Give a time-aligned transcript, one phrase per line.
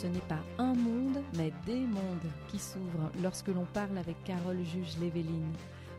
[0.00, 4.64] Ce n'est pas un monde, mais des mondes qui s'ouvrent lorsque l'on parle avec Carole
[4.64, 5.52] Juge-Léveline.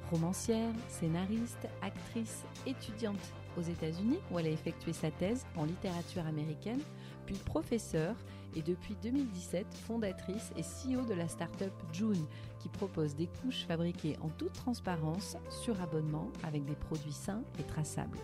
[0.09, 3.21] Romancière, scénariste, actrice, étudiante
[3.59, 6.81] aux États-Unis où elle a effectué sa thèse en littérature américaine,
[7.27, 8.15] puis professeure
[8.55, 12.25] et depuis 2017 fondatrice et CEO de la start-up June
[12.57, 17.63] qui propose des couches fabriquées en toute transparence sur abonnement avec des produits sains et
[17.63, 18.17] traçables.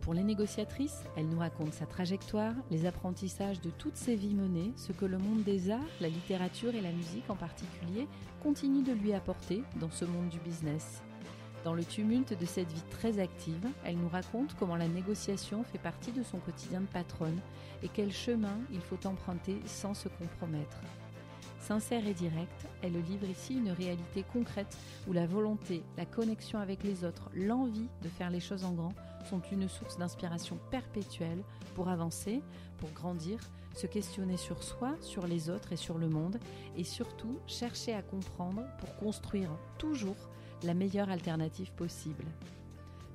[0.00, 4.72] Pour les négociatrices, elle nous raconte sa trajectoire, les apprentissages de toutes ses vies menées,
[4.76, 8.06] ce que le monde des arts, la littérature et la musique en particulier
[8.42, 11.02] continue de lui apporter dans ce monde du business.
[11.64, 15.78] Dans le tumulte de cette vie très active, elle nous raconte comment la négociation fait
[15.78, 17.40] partie de son quotidien de patronne
[17.82, 20.80] et quel chemin il faut emprunter sans se compromettre.
[21.60, 26.82] Sincère et directe, elle livre ici une réalité concrète où la volonté, la connexion avec
[26.84, 28.94] les autres, l'envie de faire les choses en grand
[29.28, 31.42] sont une source d'inspiration perpétuelle
[31.74, 32.42] pour avancer,
[32.78, 33.38] pour grandir,
[33.74, 36.38] se questionner sur soi, sur les autres et sur le monde,
[36.76, 40.16] et surtout chercher à comprendre pour construire toujours
[40.62, 42.24] la meilleure alternative possible.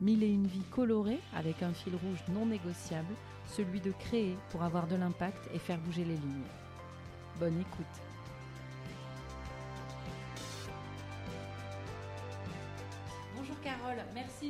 [0.02, 3.14] Mille et une vies colorées avec un fil rouge non négociable,
[3.48, 6.50] celui de créer pour avoir de l'impact et faire bouger les lignes.
[7.39, 8.12] Bonne écoute.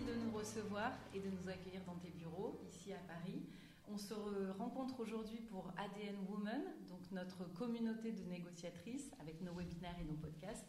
[0.01, 3.43] De nous recevoir et de nous accueillir dans tes bureaux ici à Paris.
[3.87, 4.13] On se
[4.57, 10.15] rencontre aujourd'hui pour ADN Woman, donc notre communauté de négociatrices avec nos webinaires et nos
[10.15, 10.65] podcasts.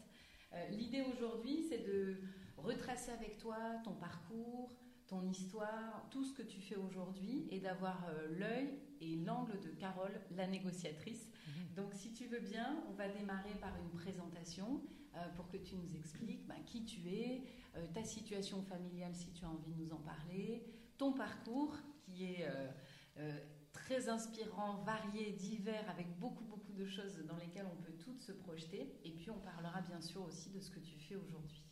[0.53, 2.17] Euh, l'idée aujourd'hui, c'est de
[2.57, 4.69] retracer avec toi ton parcours,
[5.07, 9.69] ton histoire, tout ce que tu fais aujourd'hui et d'avoir euh, l'œil et l'angle de
[9.69, 11.29] Carole, la négociatrice.
[11.47, 11.75] Mhm.
[11.75, 14.81] Donc si tu veux bien, on va démarrer par une présentation
[15.15, 17.43] euh, pour que tu nous expliques ben, qui tu es,
[17.93, 20.63] ta situation familiale si tu as envie de nous en parler,
[20.97, 22.47] ton parcours qui est
[23.75, 28.31] très inspirant, varié, divers, avec beaucoup, beaucoup de choses dans lesquelles on peut toutes se
[28.31, 28.95] projeter.
[29.03, 31.64] Et puis, on parlera bien sûr aussi de ce que tu fais aujourd'hui.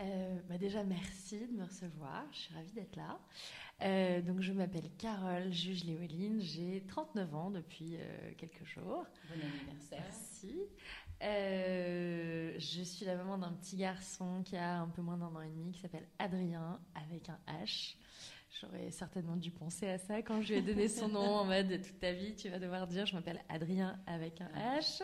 [0.00, 2.24] Euh, bah déjà, merci de me recevoir.
[2.32, 3.18] Je suis ravie d'être là.
[3.82, 6.40] Euh, donc, je m'appelle Carole Juge Léoline.
[6.40, 9.04] J'ai 39 ans depuis euh, quelques jours.
[9.28, 10.02] Bon anniversaire.
[10.02, 10.62] Merci.
[11.20, 15.48] je suis la maman d'un petit garçon qui a un peu moins d'un an et
[15.48, 17.96] demi qui s'appelle Adrien avec un H.
[18.60, 21.80] J'aurais certainement dû penser à ça quand je lui ai donné son nom en mode
[21.82, 24.48] toute ta vie, tu vas devoir dire je m'appelle Adrien avec un
[24.78, 25.02] H.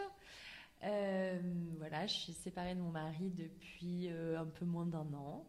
[0.85, 1.41] Euh,
[1.79, 5.47] voilà, je suis séparée de mon mari depuis euh, un peu moins d'un an.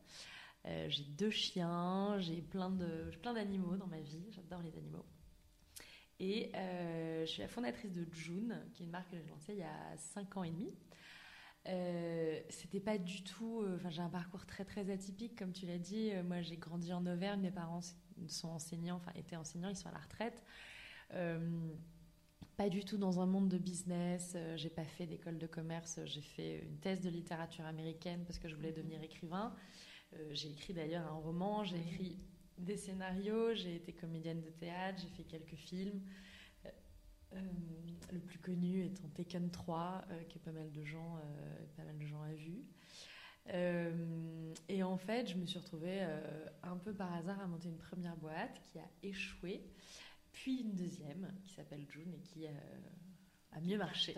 [0.66, 4.26] Euh, j'ai deux chiens, j'ai plein de plein d'animaux dans ma vie.
[4.32, 5.06] J'adore les animaux.
[6.22, 9.60] Et je suis la fondatrice de June, qui est une marque que j'ai lancée il
[9.60, 10.74] y a cinq ans et demi.
[12.50, 13.66] C'était pas du tout.
[13.76, 16.12] Enfin, j'ai un parcours très très atypique, comme tu l'as dit.
[16.26, 17.40] Moi, j'ai grandi en Auvergne.
[17.40, 17.80] Mes parents
[18.28, 19.70] sont enseignants, enfin étaient enseignants.
[19.70, 20.44] Ils sont à la retraite.
[22.60, 24.36] Pas du tout dans un monde de business.
[24.58, 26.02] j'ai pas fait d'école de commerce.
[26.04, 29.56] J'ai fait une thèse de littérature américaine parce que je voulais devenir écrivain.
[30.32, 31.64] j'ai écrit d'ailleurs un roman.
[31.64, 32.18] J'ai écrit
[32.58, 33.54] des scénarios.
[33.54, 35.00] J'ai été comédienne de théâtre.
[35.02, 36.02] J'ai fait quelques films.
[37.34, 37.40] Euh,
[38.12, 41.98] le plus connu étant Tekken 3, euh, que pas mal de gens, euh, pas mal
[41.98, 42.66] de gens ont vu.
[44.68, 46.02] et en fait, je me suis retrouvée
[46.62, 49.64] un peu par hasard à monter une première boîte qui a échoué,
[50.40, 54.16] puis une deuxième qui s'appelle June et qui a mieux marché.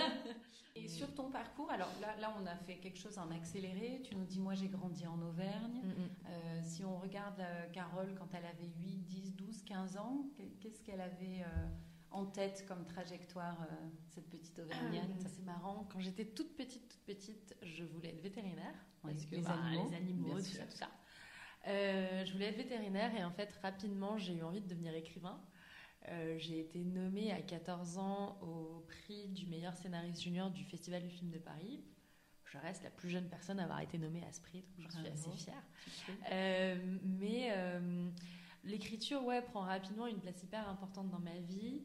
[0.74, 4.00] et sur ton parcours, alors là, là, on a fait quelque chose en accéléré.
[4.04, 5.82] Tu nous dis, moi, j'ai grandi en Auvergne.
[5.82, 6.62] Mm, mm.
[6.62, 7.42] si on regarde
[7.74, 11.44] Carole quand elle avait 8, 10, 12, 15 ans, qu'est-ce qu'elle avait
[12.14, 13.74] en tête comme trajectoire, euh,
[14.08, 15.86] cette petite Auvergnate euh, C'est marrant.
[15.92, 18.74] Quand j'étais toute petite, toute petite, je voulais être vétérinaire.
[19.02, 20.88] parce que, les, bah, animaux, les animaux, tout ça, tout ça.
[21.66, 25.40] Euh, je voulais être vétérinaire et en fait, rapidement, j'ai eu envie de devenir écrivain.
[26.36, 31.10] j'ai été nommée à 14 ans au prix du meilleur scénariste junior du Festival du
[31.10, 31.82] film de Paris.
[32.44, 34.98] Je reste la plus jeune personne à avoir été nommée à ce prix, donc j'en
[34.98, 35.62] suis assez fière.
[37.02, 37.50] mais
[38.64, 41.82] L'écriture, ouais, prend rapidement une place hyper importante dans ma vie.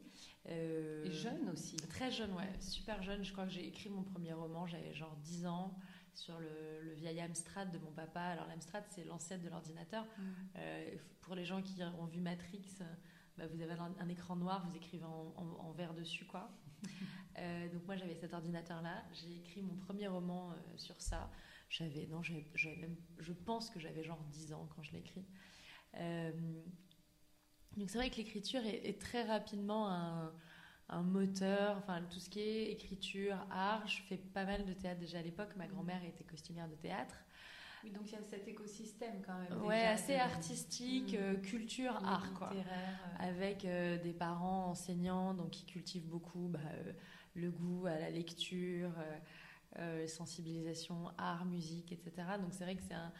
[0.48, 1.76] Euh, Et jeune aussi.
[1.76, 3.22] Très jeune, ouais, super jeune.
[3.22, 5.76] Je crois que j'ai écrit mon premier roman, j'avais genre 10 ans,
[6.14, 8.20] sur le, vieil Amstrad de mon papa.
[8.20, 10.04] Alors l'Amstrad, c'est l'ancêtre de l'ordinateur.
[10.04, 10.22] Mm.
[10.56, 12.66] Euh, pour les gens qui ont vu Matrix,
[13.38, 16.50] bah, vous avez un, écran noir, vous écrivez en, vert dessus, quoi.
[17.38, 19.04] Euh, donc moi, j'avais cet ordinateur-là.
[19.14, 21.30] J'ai écrit mon premier roman sur ça.
[21.70, 25.24] J'avais, non, j'avais même, je pense que j'avais genre 10 ans quand je l'ai écrit.
[25.94, 26.32] Euh,
[27.76, 30.32] donc c'est vrai que l'écriture est, très rapidement un,
[30.98, 33.86] moteur, enfin tout ce qui est écriture, art.
[33.86, 35.50] Je fais pas mal de théâtre déjà à l'époque.
[35.56, 37.14] Ma grand-mère était costumière de théâtre.
[37.82, 39.62] Oui, donc il y a cet écosystème quand même.
[39.64, 41.16] Ouais, déjà assez artistique, Mm.
[41.22, 42.50] euh, culture, art, quoi.
[42.54, 42.62] euh,
[43.18, 46.58] Avec euh, des parents enseignants, donc qui cultivent beaucoup bah,
[47.34, 48.90] le goût à la lecture,
[50.06, 52.12] sensibilisation, art, musique, etc.
[52.40, 53.12] Donc c'est vrai que c'est un.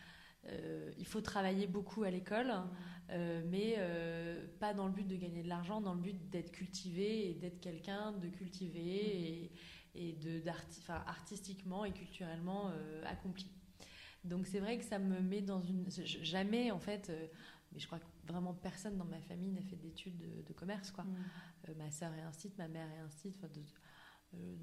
[0.49, 2.53] Euh, il faut travailler beaucoup à l'école,
[3.11, 6.51] euh, mais euh, pas dans le but de gagner de l'argent, dans le but d'être
[6.51, 9.53] cultivé et d'être quelqu'un de cultivé et,
[9.95, 10.43] et de,
[10.79, 12.73] enfin, artistiquement et culturellement
[13.05, 13.51] accompli.
[14.25, 15.91] Donc c'est vrai que ça me met dans une...
[15.91, 17.11] Jamais, en fait,
[17.73, 20.91] mais je crois que vraiment personne dans ma famille n'a fait d'études de, de commerce,
[20.91, 21.05] quoi.
[21.05, 21.75] Mm.
[21.77, 23.45] Ma sœur est instite, ma mère est instite.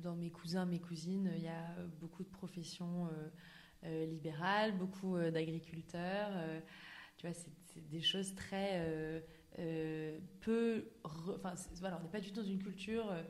[0.01, 3.09] dans mes cousins, mes cousines, il y a beaucoup de professions
[3.83, 6.29] libérales, beaucoup euh, d'agriculteurs.
[6.33, 6.59] euh,
[7.17, 9.19] tu vois, c'est des choses très euh,
[9.59, 10.85] euh, peu.
[11.03, 13.23] Enfin, voilà, on n'est pas du tout dans une culture euh,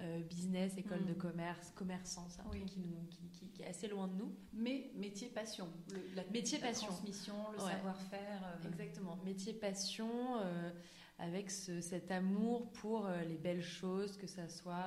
[0.00, 1.06] euh, business, école Mm.
[1.06, 2.26] de commerce, commerçant.
[2.28, 2.60] C'est un Oui.
[2.60, 4.34] truc qui, nous- qui- qui- qui est assez loin de nous.
[4.52, 5.68] Mais métier passion.
[5.92, 6.88] Le- la, Métier la passion.
[6.88, 7.70] transmission, le Ouais.
[7.70, 8.42] savoir-faire.
[8.64, 9.16] euh, Exactement.
[9.24, 10.70] Métier passion, euh,
[11.18, 14.86] avec ce- cet amour pour euh, les belles choses, que ça soit.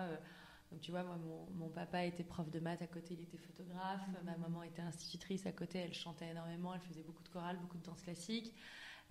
[0.75, 3.38] Donc tu vois, moi, mon, mon papa était prof de maths, à côté il était
[3.38, 4.25] photographe, Mhm.
[4.25, 7.77] ma maman était institutrice, à côté elle chantait énormément, elle faisait beaucoup de chorale, beaucoup
[7.77, 8.54] de danse classique.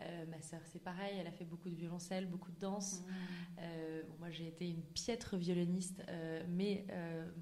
[0.00, 3.00] Euh, ma sœur c'est pareil, elle a fait beaucoup de violoncelle, beaucoup de danse.
[3.00, 3.12] Mm.
[3.60, 6.84] Euh, bon, moi j'ai été une piètre violoniste, euh, mais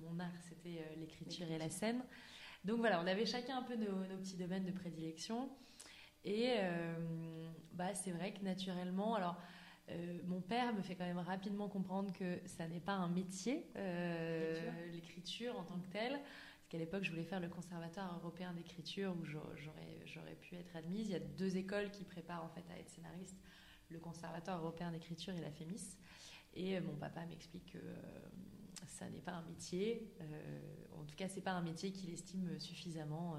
[0.02, 2.04] mon art c'était l'écriture et la scène.
[2.64, 5.50] Donc voilà, on avait chacun un peu nos, nos petits domaines de prédilection.
[6.24, 6.54] Et
[7.72, 9.36] bah, c'est vrai que naturellement, alors
[9.92, 13.66] euh, mon père me fait quand même rapidement comprendre que ça n'est pas un métier,
[13.76, 14.58] euh,
[14.92, 15.58] L'écriture.
[15.58, 16.12] en tant que telle.
[16.12, 21.08] Parce qu'à l'époque, je voulais faire le conservatoire européen d'écriture où j'aurais, pu être admise.
[21.08, 23.36] Il y a deux écoles qui préparent en fait à être scénariste
[23.90, 25.98] le conservatoire européen d'écriture et la FEMIS.
[26.54, 27.78] Et euh, mon papa m'explique que
[28.86, 30.10] ça n'est pas un métier.
[30.20, 30.60] euh,
[30.98, 33.36] en tout cas, c'est pas un métier qu'il estime suffisamment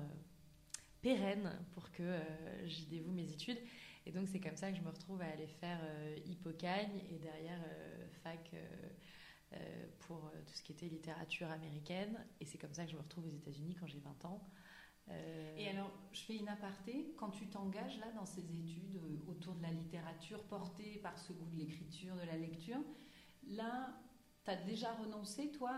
[1.02, 2.20] pérenne pour que
[2.66, 3.58] j'y dévoue mes études.
[4.06, 7.20] Et donc, c'est comme ça que je me retrouve à aller faire euh, Hippocagne et
[7.20, 12.26] derrière euh, fac euh, pour tout ce qui était littérature américaine.
[12.42, 14.50] Et c'est comme ça que je me retrouve aux États-Unis quand j'ai 20 ans.
[15.58, 17.14] Et alors, je fais une aparté.
[17.18, 21.50] Quand tu t'engages là dans ces études autour de la littérature portée par ce goût
[21.50, 22.80] de l'écriture, de la lecture,
[23.48, 23.94] là,
[24.44, 25.72] tu as déjà renoncé, toi,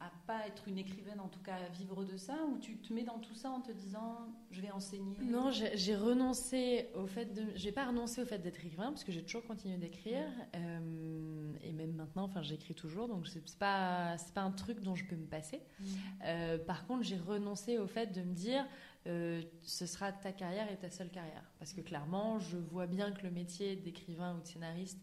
[0.00, 2.76] à, à pas être une écrivaine, en tout cas à vivre de ça, ou tu
[2.78, 5.16] te mets dans tout ça en te disant, je vais enseigner?
[5.22, 7.44] Non, j'ai renoncé au fait de.
[7.54, 11.72] J'ai pas renoncé au fait d'être écrivain parce que j'ai toujours continué d'écrire euh, et
[11.72, 15.26] même maintenant, enfin, j'écris toujours, donc c'est pas pas un truc dont je peux me
[15.26, 15.60] passer.
[15.78, 15.84] Mm.
[16.24, 18.66] Euh, par contre, j'ai renoncé au fait de me dire
[19.06, 21.44] euh, ce sera ta carrière et ta seule carrière.
[21.58, 25.00] Parce que clairement, je vois bien que le métier d'écrivain ou de scénariste,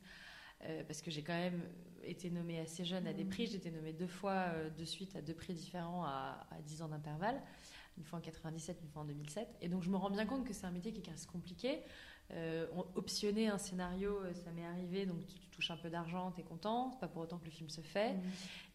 [0.88, 1.62] parce que j'ai quand même
[2.06, 3.30] été nommée assez jeune à des Mhm.
[3.30, 6.62] prix, j'ai été nommée deux fois euh, de suite à deux prix différents à, à
[6.62, 7.42] 10 ans d'intervalle,
[7.98, 9.48] une fois en 97, une fois en 2007.
[9.62, 11.82] Et donc je me rends bien compte que c'est un métier qui reste compliqué.
[12.32, 15.92] Euh, on- optionner un scénario, euh, ça m'est arrivé, donc tu, tu touches un peu
[15.92, 18.14] d'argent, t'es content, c'est pas pour autant que le film se fait.
[18.14, 18.22] Mm.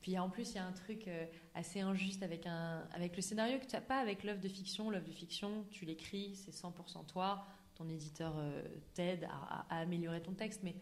[0.03, 1.09] Puis en plus, il y a un truc
[1.55, 4.89] assez injuste avec, un, avec le scénario que tu n'as pas avec l'œuvre de fiction.
[4.89, 7.45] L'œuvre de fiction, tu l'écris, c'est 100% toi.
[7.75, 8.63] Ton éditeur euh,
[8.95, 10.77] t'aide à, à- à améliorer ton texte, mais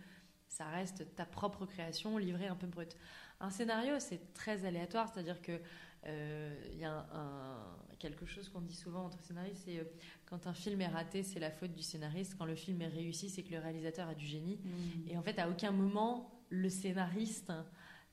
[0.48, 2.96] ça reste ta propre création livrée un peu brute.
[3.40, 5.60] Un scénario, c'est très aléatoire, c'est-à-dire que
[6.06, 9.84] euh, il y a un, un- quelque chose qu'on dit souvent entre scénaristes, c'est euh,
[10.26, 12.36] quand un film est raté, c'est la faute du scénariste.
[12.38, 14.58] Quand le film est réussi, c'est que le réalisateur a du génie.
[14.64, 15.08] Mm.
[15.10, 17.52] Et en fait, à aucun moment, le scénariste,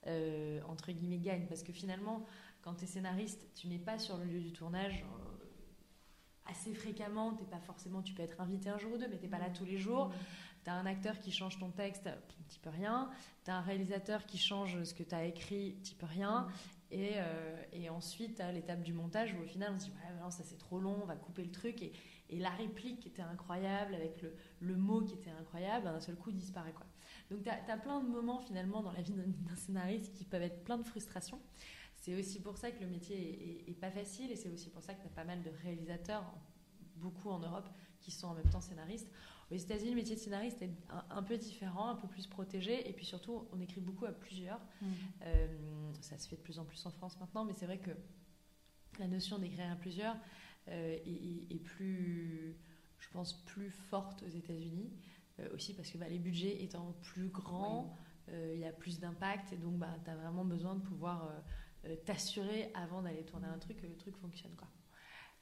[0.06, 1.46] euh, entre guillemets, gagne.
[1.46, 2.24] Parce que finalement,
[2.62, 5.04] quand tu es scénariste, tu n'es pas sur le lieu du tournage
[6.46, 7.34] assez fréquemment.
[7.34, 9.50] T'es pas forcément, tu peux être invité un jour ou deux, mais tu pas là
[9.50, 10.10] tous les jours.
[10.10, 10.18] Tu
[10.70, 12.08] as un acteur qui change ton texte,
[12.48, 13.10] tu peux rien.
[13.44, 16.48] Tu as un réalisateur qui change ce que tu as écrit, tu peux rien.
[16.90, 20.22] Et, euh, et ensuite, à l'étape du montage où au final on se dit ouais,
[20.22, 21.82] non, ça c'est trop long, on va couper le truc.
[21.82, 21.92] Et,
[22.28, 26.16] et la réplique qui était incroyable, avec le, le mot qui était incroyable, d'un seul
[26.16, 26.72] coup disparaît.
[26.72, 26.86] Quoi.
[27.30, 30.62] Donc tu as, plein de moments finalement dans la vie d'un scénariste qui peuvent être
[30.64, 31.40] plein de frustration.
[31.96, 34.94] C'est aussi pour ça que le métier est pas facile et c'est aussi pour ça
[34.94, 36.24] que tu as pas mal de réalisateurs,
[36.96, 37.68] beaucoup en Europe,
[38.00, 39.10] qui sont en même temps scénaristes.
[39.50, 42.88] Aux États-Unis, le métier de scénariste est un, un peu différent, un peu plus protégé
[42.88, 44.60] et puis surtout, on écrit beaucoup à plusieurs.
[44.80, 44.86] Mm.
[45.22, 47.92] Euh, ça se fait de plus en plus en France maintenant, mais c'est vrai que
[48.98, 50.16] la notion d'écrire à plusieurs
[50.68, 52.56] euh, est, plus,
[52.98, 54.90] je pense, plus forte aux États-Unis.
[55.38, 57.96] Euh, aussi parce que bah, les budgets étant plus grands,
[58.32, 61.30] il y a plus d'impact et donc bah, tu as vraiment besoin de pouvoir
[62.04, 64.50] t'assurer avant d'aller tourner un truc que le truc fonctionne.
[64.56, 64.66] Quoi.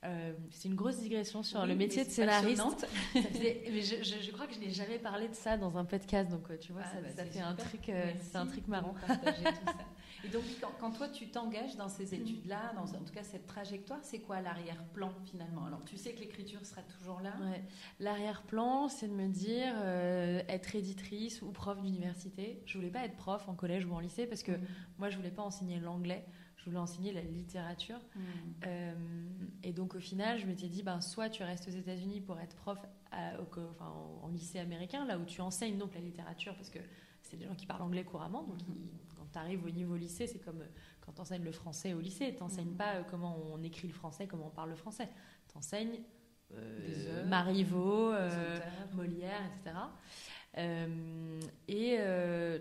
[0.05, 2.87] Euh, c'est une grosse digression sur Oui, le métier de scénariste.
[3.15, 5.85] faisait- mais je, je- je crois que je n'ai jamais parlé de ça dans un
[5.87, 8.47] podcast, donc euh, tu vois, Ah, ça, bah, ça fait un truc, euh, c'est un
[8.47, 8.95] truc marrant.
[9.07, 9.73] partager tout ça.
[10.25, 10.43] Et donc,
[10.81, 14.41] quand, toi, tu t'engages dans ces études-là, dans en tout cas cette trajectoire, c'est quoi
[14.41, 15.67] l'arrière-plan finalement?
[15.67, 17.35] Alors, tu sais que l'écriture sera toujours là?
[18.01, 22.63] L'arrière-plan, c'est de me dire euh, être éditrice ou prof d'université.
[22.67, 24.61] Je voulais pas être prof en collège ou en lycée parce que mm.
[24.99, 26.25] moi, je voulais pas enseigner l'anglais.
[26.65, 27.99] Je voulais enseigner la littérature.
[28.15, 28.21] Mm.
[28.67, 28.95] Euh,
[29.63, 32.57] et donc, au final, je m'étais dit, ben, soit tu restes aux États-Unis pour être
[32.57, 32.79] prof
[33.13, 33.93] enfin,
[34.23, 36.79] en, lycée américain, là où tu enseignes donc la littérature, parce que
[37.23, 38.45] c'est des gens qui parlent anglais couramment.
[38.45, 39.17] Donc, mm-hmm.
[39.17, 40.69] quand tu arrives au niveau lycée, c'est comme euh,
[41.03, 42.35] quand tu enseignes le français au lycée.
[42.35, 42.77] Tu n'enseignes mm-hmm.
[42.77, 45.11] pas euh, comment on écrit le français, comment on parle le français.
[45.51, 46.01] Tu enseignes
[46.55, 48.13] euh, Marivaux,
[48.95, 49.77] Molière, etc.
[50.57, 51.99] et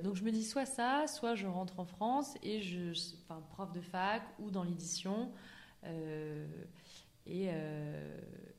[0.04, 2.92] donc je me dis soit ça, soit je rentre en France et je,
[3.24, 5.32] enfin, prof de fac ou dans l'édition.
[7.26, 7.50] et,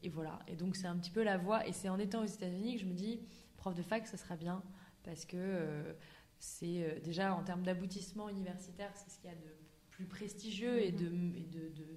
[0.03, 0.39] et, voilà.
[0.47, 1.67] Et donc c'est un petit peu la voie.
[1.67, 3.21] Et c'est en étant aux États-Unis que je me dis,
[3.57, 4.63] prof de fac, ça sera bien
[5.05, 5.93] parce que euh,
[6.39, 9.55] c'est euh, déjà en termes d'aboutissement universitaire, c'est ce qu'il y a de
[9.91, 11.33] plus prestigieux et, de, mhm.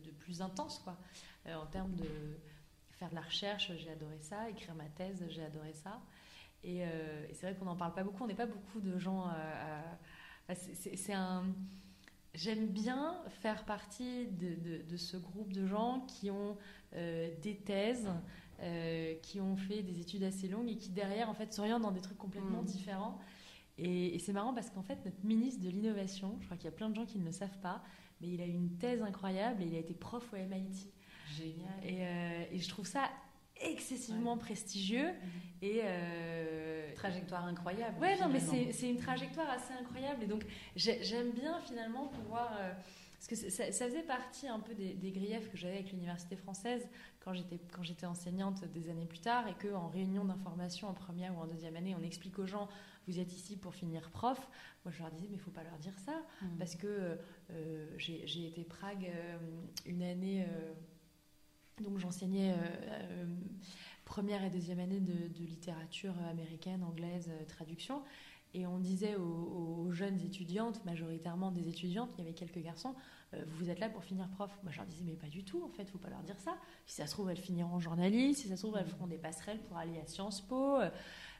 [0.04, 0.80] de, plus intense.
[0.80, 0.98] Quoi.
[1.48, 2.08] Euh, en termes de
[2.92, 4.50] faire de la recherche, j'ai adoré ça.
[4.50, 6.02] Écrire ma thèse, j'ai adoré ça.
[6.64, 6.84] Et,
[7.34, 8.24] c'est vrai qu'on n'en parle pas beaucoup.
[8.24, 9.32] On n'est pas beaucoup de gens.
[10.54, 11.46] c'est un.
[12.34, 16.58] J'aime bien faire partie de, ce groupe de gens qui ont
[16.94, 18.10] des thèses,
[18.64, 21.92] euh, qui ont fait des études assez longues et qui derrière en fait s'orientent dans
[21.92, 22.66] des trucs complètement mm.
[22.66, 23.20] différents.
[23.78, 26.76] Et, c'est marrant parce qu'en fait notre ministre de l'innovation, je crois qu'il y a
[26.76, 27.84] plein de gens qui ne le savent pas,
[28.20, 30.92] mais il a une thèse incroyable et il a été prof au MIT.
[31.36, 31.70] Génial.
[31.84, 33.12] Et, euh, et je trouve ça
[33.62, 35.64] excessivement prestigieux mm.
[35.64, 38.00] et euh, trajectoire incroyable.
[38.00, 40.46] Ouais, non, mais c'est une trajectoire assez incroyable et donc
[40.76, 42.58] j'aime bien finalement pouvoir
[43.18, 46.88] parce que ça, faisait partie un peu des, des griefs que j'avais avec l'université française
[47.28, 50.94] quand j'étais quand j'étais enseignante des années plus tard et que en réunion d'information en
[50.94, 52.70] première ou en deuxième année, on explique aux gens
[53.08, 54.38] vous êtes ici pour finir prof.
[54.86, 56.46] Moi, je leur disais mais il faut pas leur dire ça mmh.
[56.58, 57.18] parce que
[57.52, 59.38] euh, j'ai été Prague euh,
[59.86, 60.46] une année.
[61.80, 62.54] Euh, donc j'enseignais
[64.06, 68.04] première et deuxième année de, littérature américaine, anglaise, traduction.
[68.54, 72.96] Et on disait aux, jeunes étudiantes, majoritairement des étudiantes, il y avait quelques garçons,
[73.34, 74.52] euh, vous êtes là pour finir prof.
[74.64, 76.58] Moi, je leur disais, mais pas du tout, en fait, faut pas leur dire ça.
[76.86, 79.60] Si ça se trouve, elles finiront journaliste, si ça se trouve, elles feront des passerelles
[79.64, 80.80] pour aller à Sciences Po,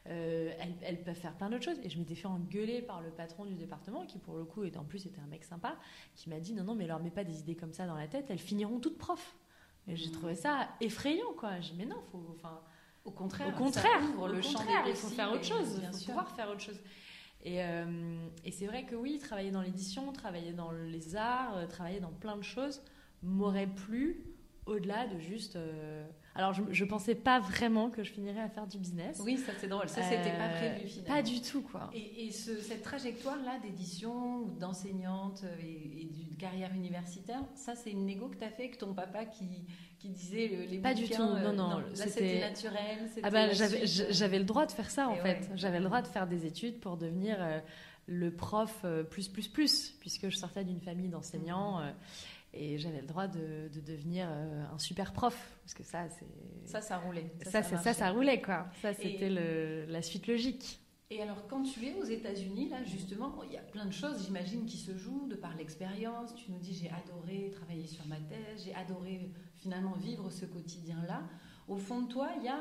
[0.06, 0.52] euh,
[0.82, 1.80] elles, peuvent faire plein d'autres choses.
[1.82, 4.76] Et je m'étais fait engueuler par le patron du département, qui pour le coup, et
[4.76, 5.76] en plus, était un mec sympa,
[6.14, 8.06] qui m'a dit, non, non, mais leur mets pas des idées comme ça dans la
[8.06, 9.36] tête, elles finiront toutes profs.
[9.88, 11.60] Et j'ai trouvé ça effrayant, quoi.
[11.60, 12.22] J'ai dit, mais non, faut.
[12.36, 12.60] Enfin,
[13.04, 16.50] au contraire, au contraire, le champ il faut faire autre chose, il faut pouvoir faire
[16.50, 16.78] autre chose.
[17.42, 21.66] Et, euh, et c'est vrai que oui, travailler dans l'édition, travailler dans les arts, euh,
[21.66, 22.82] travailler dans plein de choses
[23.22, 24.24] m'aurait plu
[24.66, 25.56] au-delà de juste.
[25.56, 26.06] Euh,
[26.38, 29.20] alors, je, je pensais pas vraiment que je finirais à faire du business.
[29.24, 29.88] Oui, ça c'est drôle.
[29.88, 31.14] Ça, c'était pas prévu finalement.
[31.16, 31.90] Pas du tout, quoi.
[31.92, 38.06] Et, et ce, cette trajectoire-là d'édition, d'enseignante et, et d'une carrière universitaire, ça, c'est une
[38.06, 39.66] négo que tu as fait avec ton papa qui,
[39.98, 41.82] qui disait les Pas du tout, non, euh, non.
[41.94, 42.98] c'était naturel.
[43.24, 45.50] Ah bah, j'avais le droit de faire ça, en fait.
[45.56, 47.58] J'avais le droit de faire des études pour devenir euh,
[48.06, 51.80] le prof euh, plus, plus, plus, puisque je sortais d'une famille d'enseignants.
[52.52, 56.26] Et j'avais le droit de, de devenir un super prof, parce que ça, c'est...
[56.64, 57.30] Ça, ça roulait.
[57.42, 58.66] Ça, ça, ça, ça, roulait, quoi.
[58.82, 59.30] Ça, c'était
[59.86, 60.80] la suite logique.
[61.10, 64.26] Et alors, quand tu es aux États-Unis, là, justement, il y a plein de choses,
[64.26, 66.34] j'imagine, qui se jouent de par l'expérience.
[66.34, 71.22] Tu nous dis, j'ai adoré travailler sur ma thèse, j'ai adoré finalement vivre ce quotidien-là.
[71.66, 72.58] Au fond de toi, il y a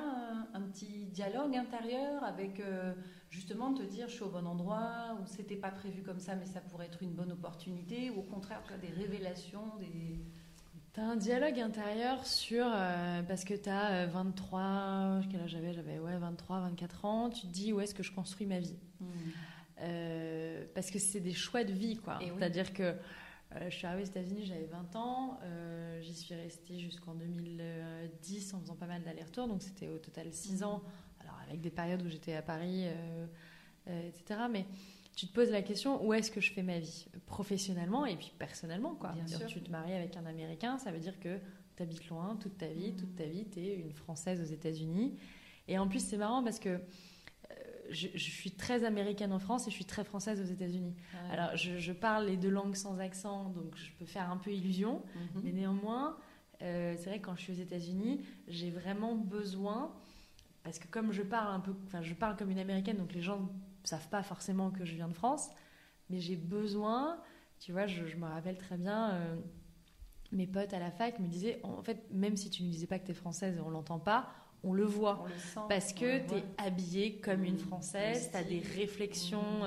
[0.54, 2.94] un, petit dialogue intérieur avec euh,
[3.30, 6.46] justement te dire, je suis au bon endroit, ou c'était pas prévu comme ça, mais
[6.46, 10.20] ça pourrait être une bonne opportunité, ou au contraire, tu as des révélations, des
[10.98, 12.66] T'as un dialogue intérieur sur.
[12.68, 15.22] Euh, parce que tu as 23.
[15.30, 17.30] Quel âge j'avais J'avais ouais, 23, 24 ans.
[17.30, 18.80] Tu te dis où est-ce que je construis ma vie?
[19.00, 19.06] Hmm.
[19.82, 22.18] euh, Parce que c'est des choix de vie, quoi.
[22.20, 25.40] C'est-à-dire que euh, je suis arrivée aux États-Unis, j'avais 20 ans.
[26.02, 29.48] J'y suis restée jusqu'en 2010 en faisant pas mal d'allers-retours.
[29.48, 30.66] Donc c'était au total 6 hmm.
[30.66, 30.82] ans.
[31.28, 32.86] Alors avec des périodes où j'étais à Paris,
[33.86, 34.42] etc.
[34.50, 34.66] Mais
[35.18, 37.08] tu te poses la question où est-ce que je fais ma vie?
[37.26, 39.14] Professionnellement et puis personnellement quoi.
[39.14, 41.40] Bien Tu te maries avec un Américain, ça veut dire que
[41.76, 45.18] tu habites loin toute ta vie, toute ta vie tu es une Française aux États-Unis.
[45.68, 47.56] Et en plus c'est marrant parce que euh,
[47.90, 50.94] je, suis très américaine en France et je suis très française aux États-Unis.
[51.32, 55.02] Alors je, parle les deux langues sans accent, donc je peux faire un peu illusion,
[55.16, 55.42] mhm.
[55.44, 56.16] mais néanmoins,
[56.62, 59.96] euh, c'est vrai que quand je suis aux États-Unis, j'ai vraiment besoin,
[60.68, 63.22] parce que comme je parle un peu, enfin je parle comme une américaine, donc les
[63.22, 63.50] gens
[63.86, 65.50] savent pas forcément que je viens de France,
[66.10, 67.22] mais j'ai besoin,
[67.62, 69.38] tu vois, je, me rappelle très bien, euh,
[70.34, 73.00] mes potes à la fac me disaient, en fait, même si tu ne disais pas
[73.00, 74.28] que tu es française et on l'entend pas,
[74.62, 75.26] on le voit.
[75.70, 79.64] parce que tu es habillée comme une Française, tu as des réflexions,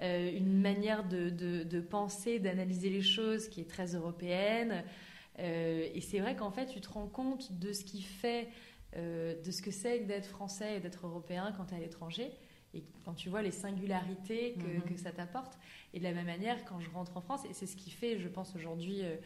[0.00, 4.84] une manière de, de penser, d'analyser les choses qui est très européenne.
[5.36, 8.48] et c'est vrai qu'en fait, tu te rends compte de ce qui fait,
[8.96, 12.32] de ce que c'est d'être français et d'être européen quand tu es à l'étranger
[12.74, 14.98] et quand tu vois les singularités que, mhm.
[14.98, 15.58] ça t'apporte.
[15.94, 18.18] Et de la même manière, quand je rentre en France, et c'est ce qui fait,
[18.18, 19.16] je pense aujourd'hui, euh,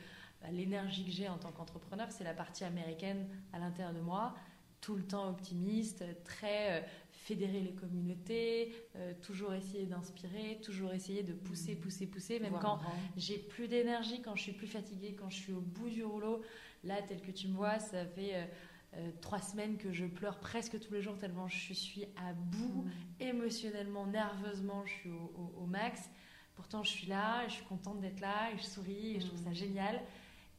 [0.41, 4.35] bah, l'énergie que j'ai en tant qu'entrepreneur, c'est la partie américaine à l'intérieur de moi,
[4.81, 11.23] tout le temps optimiste, très euh, fédérer les communautés, euh, toujours essayer d'inspirer, toujours essayer
[11.23, 11.81] de pousser, mhm.
[11.81, 12.79] pousser, pousser, même quand
[13.17, 16.43] j'ai plus d'énergie, quand je suis plus fatiguée, quand je suis au bout du rouleau.
[16.85, 18.49] Là, tel que tu me vois, ça fait
[18.95, 22.83] euh, trois semaines que je pleure presque tous les jours tellement je suis à bout,
[22.83, 22.91] mm.
[23.21, 26.11] émotionnellement, nerveusement, je suis au, max.
[26.55, 29.43] Pourtant, je suis là, je suis contente d'être là, et je souris, et je trouve
[29.43, 29.55] ça mm.
[29.55, 30.03] génial.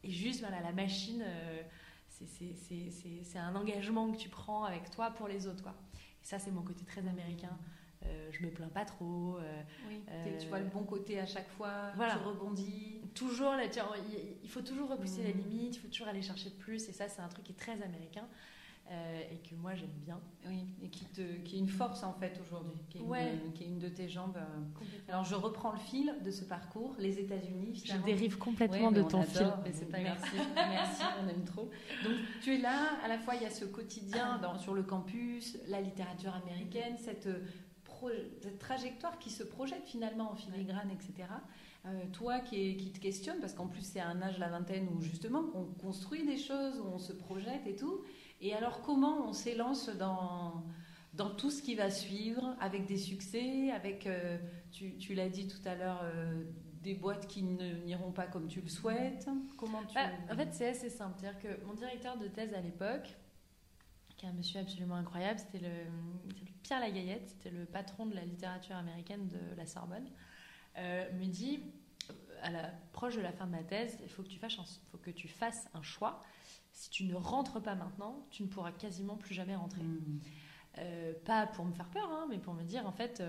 [0.03, 1.61] Et juste, voilà, la machine, euh,
[2.09, 5.61] c'est un engagement que tu prends avec toi pour les autres.
[5.61, 5.75] Quoi.
[6.23, 7.57] Et ça, c'est mon côté très américain.
[8.05, 9.37] Euh, je me plains pas trop.
[9.37, 10.01] Euh, oui,
[10.39, 12.13] tu vois le bon côté à chaque fois, voilà.
[12.13, 13.01] tu rebondis.
[13.13, 13.63] Toujours, là,
[14.43, 15.37] il faut toujours repousser la mm.
[15.37, 17.55] limite, il faut toujours aller chercher de plus, et ça, c'est un truc qui est
[17.55, 18.27] très américain.
[18.91, 20.19] Euh, et que moi j'aime bien.
[20.45, 22.99] Oui, et qui, te, qui est une force en fait aujourd'hui, qui,
[23.55, 24.37] qui, est une de tes jambes.
[25.07, 27.81] Alors je reprends le fil de ce parcours, les États-Unis.
[27.85, 29.53] Je dérive complètement de ton fil.
[29.63, 31.71] Mais c'est pas merci, merci, on aime trop.
[32.03, 34.83] Donc tu es là, à la fois il y a ce quotidien dans, sur le
[34.83, 37.29] campus, la littérature américaine, cette
[38.41, 41.29] cette trajectoire qui se projette finalement en filigrane, etc.
[41.85, 45.01] Euh, toi qui, qui, te questionne, parce qu'en plus c'est un âge, la vingtaine, où
[45.01, 48.03] justement on construit des choses, où on se projette et tout.
[48.41, 50.63] Et alors comment on s'élance dans,
[51.13, 54.37] dans tout ce qui va suivre, avec des succès, avec, euh,
[54.71, 56.43] tu, tu l'as dit tout à l'heure, euh,
[56.81, 59.27] des boîtes qui n'iront pas comme tu le souhaites?
[59.57, 59.95] Comment tu...
[59.95, 61.17] Bah, en fait, c'est assez simple.
[61.19, 63.15] C'est-à-dire que mon directeur de thèse à l'époque,
[64.27, 65.39] un monsieur absolument incroyable.
[65.39, 65.69] C'était le,
[66.63, 70.07] Pierre Lagayette, c'était le patron de la littérature américaine de la Sorbonne.
[70.77, 71.61] Euh, me dit,
[72.41, 74.63] à la proche de la fin de ma thèse, il faut que tu fasses un,
[74.91, 76.21] faut que tu fasses un choix.
[76.71, 79.83] Si tu ne rentres pas maintenant, tu ne pourras quasiment plus jamais rentrer.
[79.83, 80.19] Mmh.
[80.79, 83.21] Euh, pas pour me faire peur, hein, mais pour me dire, en fait,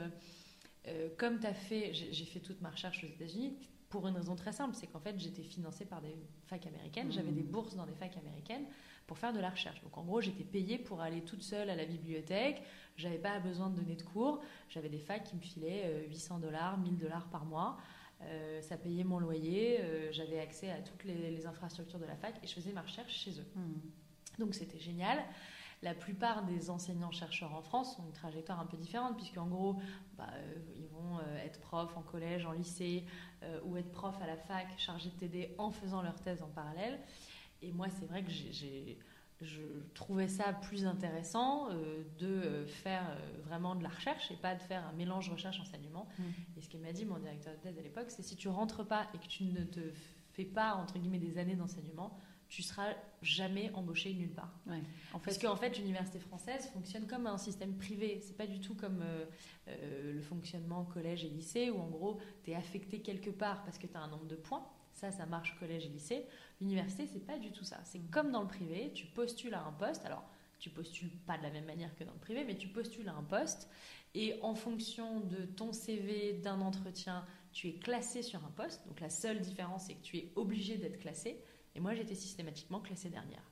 [0.86, 3.58] euh, comme tu as fait, j'ai fait toute ma recherche aux États-Unis,
[3.90, 6.16] pour une raison très simple, c'est qu'en fait, j'étais financée par des
[6.46, 7.34] facs américaines, j'avais mmh.
[7.36, 8.64] des bourses dans des facs américaines
[9.06, 9.82] pour faire de la recherche.
[9.82, 12.62] Donc en gros, j'étais payée pour aller toute seule à la bibliothèque.
[12.96, 14.40] J'avais pas besoin de donner de cours.
[14.68, 17.76] J'avais des facs qui me filaient 800 euh, dollars, 1000 dollars par mois.
[18.22, 19.80] Euh, ça payait mon loyer.
[19.80, 23.12] Euh, j'avais accès à toutes les, infrastructures de la fac et je faisais ma recherche
[23.12, 23.46] chez eux.
[23.54, 23.80] Hmm.
[24.38, 25.18] Donc c'était génial.
[25.82, 29.76] La plupart des enseignants-chercheurs en France ont une trajectoire un peu différente, puisqu'en gros,
[30.16, 30.30] bah,
[30.76, 33.04] ils vont être profs en collège, en lycée,
[33.66, 36.98] ou être profs à la fac, chargés de TD en faisant leur thèse en parallèle.
[37.64, 38.98] Et moi, c'est vrai que j'ai,
[39.40, 39.60] je
[39.94, 44.54] trouvais ça plus intéressant euh, de euh, faire euh, vraiment de la recherche et pas
[44.54, 46.08] de faire un mélange recherche-enseignement.
[46.18, 46.22] Mm.
[46.56, 48.86] Et ce qu'il m'a dit, mon directeur de thèse à l'époque, c'est si tu rentres
[48.86, 49.80] pas et que tu ne te
[50.32, 54.52] fais pas, entre guillemets, des années d'enseignement, tu seras jamais embauché nulle part.
[54.66, 54.80] Ouais.
[55.12, 58.20] En fait, Parce qu'en fait, l'université française fonctionne comme un système privé.
[58.22, 59.02] C'est pas du tout comme
[59.66, 63.86] le fonctionnement collège et lycée où en gros, tu es affecté quelque part parce que
[63.86, 64.64] tu as un nombre de points.
[64.94, 66.26] Ça, ça marche collège et lycée.
[66.60, 67.80] L'université, c'est pas du tout ça.
[67.84, 70.04] C'est comme dans le privé, tu postules à un poste.
[70.06, 70.24] Alors,
[70.58, 73.14] tu postules pas de la même manière que dans le privé, mais tu postules à
[73.14, 73.68] un poste
[74.14, 78.86] et en fonction de ton CV, d'un entretien, tu es classé sur un poste.
[78.86, 81.42] Donc la seule différence, c'est que tu es obligé d'être classé.
[81.74, 83.42] Et moi, j'étais systématiquement classée dernière.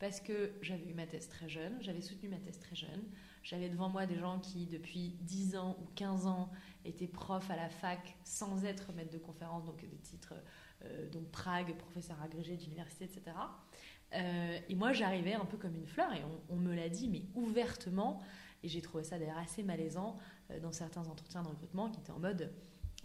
[0.00, 3.04] Parce que j'avais eu ma thèse très jeune, j'avais soutenu ma thèse très jeune.
[3.44, 6.50] J'avais devant moi des gens qui, depuis 10 ans ou 15 ans,
[6.84, 10.34] étaient profs à la fac sans être maître de conférence, donc des titres
[11.12, 13.32] donc Prague, professeur agrégé d'université, etc.
[14.14, 17.22] Euh, et moi, j'arrivais un peu comme une fleur, et on, me l'a dit, mais
[17.34, 18.20] ouvertement,
[18.62, 20.18] et j'ai trouvé ça d'ailleurs assez malaisant
[20.50, 22.50] euh, dans certains entretiens de recrutement qui étaient en mode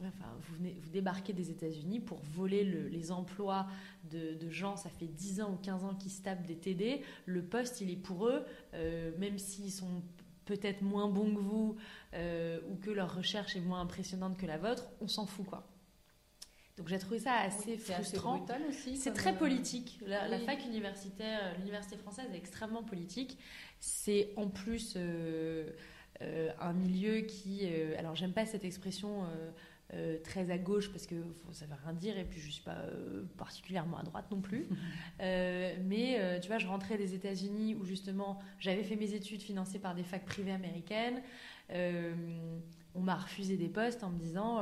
[0.02, 3.68] Enfin, vous, venez, vous débarquez des États-Unis pour voler les emplois
[4.10, 7.02] de, gens, ça fait 10 ans ou 15 ans qu'ils se tapent des TD.
[7.26, 8.46] Le poste, il est pour eux,
[9.18, 10.02] même s'ils sont
[10.46, 11.76] peut-être moins bons que vous
[12.14, 15.69] ou que leur recherche est moins impressionnante que la vôtre, on s'en fout, quoi.
[16.80, 18.46] Donc j'ai trouvé ça assez frustrant.
[18.96, 20.00] C'est très euh, politique.
[20.08, 23.38] La, fac universitaire, euh, l'université française est extrêmement politique.
[23.82, 25.70] C'est en plus euh,
[26.22, 29.26] un milieu qui, alors j'aime pas cette expression.
[30.24, 31.15] très à gauche parce que
[31.52, 32.78] ça veut rien dire et puis je suis pas
[33.38, 34.68] particulièrement à droite non plus
[35.20, 39.96] mais tu vois je rentrais des États-Unis où justement j'avais fait mes études financées par
[39.96, 41.24] des facs privées américaines
[41.74, 44.62] on m'a refusé des postes en me disant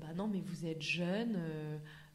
[0.00, 1.36] bah non, mais vous êtes jeune,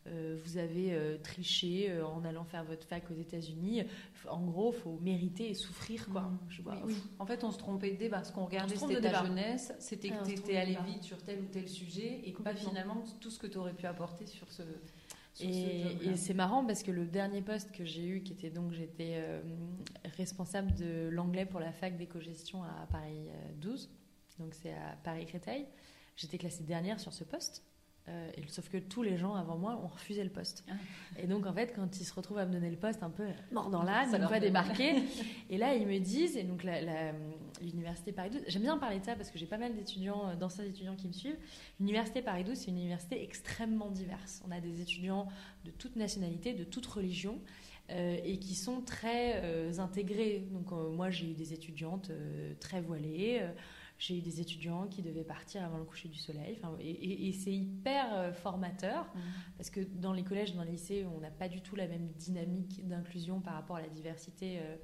[0.08, 3.84] euh, vous avez triché en allant faire votre fac aux États-Unis.
[4.28, 6.22] En gros, faut mériter et souffrir, quoi.
[6.22, 6.40] Mmh.
[6.50, 6.78] Je vois.
[6.86, 8.24] Oui, En fait, on se trompait de débat.
[8.24, 11.46] Ce qu'on regardait, c'était ta jeunesse, c'était que tu étais allé vite sur tel ou
[11.46, 14.64] tel sujet et pas finalement tout ce que tu aurais pu apporter sur ce.
[15.42, 19.22] et, c'est marrant parce que le dernier poste que j'ai eu, qui était donc j'étais
[20.18, 23.28] responsable de l'anglais pour la fac d'éco-gestion à Paris
[23.62, 23.90] 12,
[24.40, 25.66] donc c'est à Paris-Créteil.
[26.20, 27.64] J'étais classée dernière sur ce poste.
[28.10, 30.66] Euh, sauf que tous les gens avant moi ont refusé le poste.
[30.70, 30.74] Ah.
[31.18, 33.26] Et donc, en fait, quand ils se retrouvent à me donner le poste, un peu
[33.52, 34.96] mort dans l'âne, ils va débarquer.
[35.50, 36.66] et là, ils me disent, et donc
[37.62, 40.36] l'université Paris 12, j'aime bien parler de ça parce que j'ai pas mal d'étudiants, euh,
[40.36, 41.38] d'anciens étudiants qui me suivent.
[41.80, 44.42] L'université Paris 12, c'est une université extrêmement diverse.
[44.46, 45.28] On a des étudiants
[45.64, 47.40] de toute nationalité, de toute religion.
[47.92, 50.48] Euh, et qui sont très intégrés.
[50.52, 52.12] Donc moi j'ai eu des étudiantes
[52.60, 53.42] très voilées,
[54.00, 56.58] j'ai eu des étudiants qui devaient partir avant le coucher du soleil.
[56.80, 59.20] Et, c'est hyper euh, formateur mmh.
[59.58, 62.08] parce que dans les collèges, dans les lycées, on n'a pas du tout la même
[62.14, 64.76] dynamique d'inclusion par rapport à la diversité euh,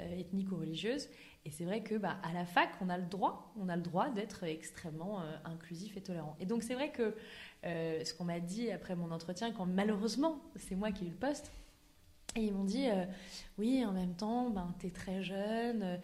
[0.00, 1.08] euh, ethnique ou religieuse.
[1.44, 3.82] Et c'est vrai que bah, à la fac, on a le droit, on a le
[3.82, 6.36] droit d'être extrêmement inclusif et tolérant.
[6.40, 7.14] Et donc c'est vrai que
[7.62, 11.16] ce qu'on m'a dit après mon entretien, quand malheureusement c'est moi qui ai eu le
[11.16, 11.52] poste,
[12.34, 12.88] et ils m'ont dit,
[13.58, 16.00] oui, en même temps, ben, tu es très jeune,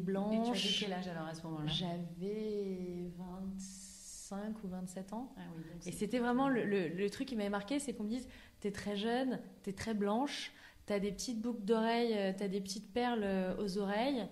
[0.00, 0.34] blanche.
[0.34, 1.66] Et tu avais quel âge alors à ce moment-là?
[1.66, 5.34] J'avais 25 ou 27 ans.
[5.36, 5.40] Ah
[5.86, 8.28] et c'était vraiment le, le, truc qui m'avait marqué, c'est qu'on me dise,
[8.60, 10.52] t'es très jeune, t'es très blanche,
[10.86, 14.26] t'as des petites boucles d'oreilles, euh, t'as des petites perles euh, aux oreilles.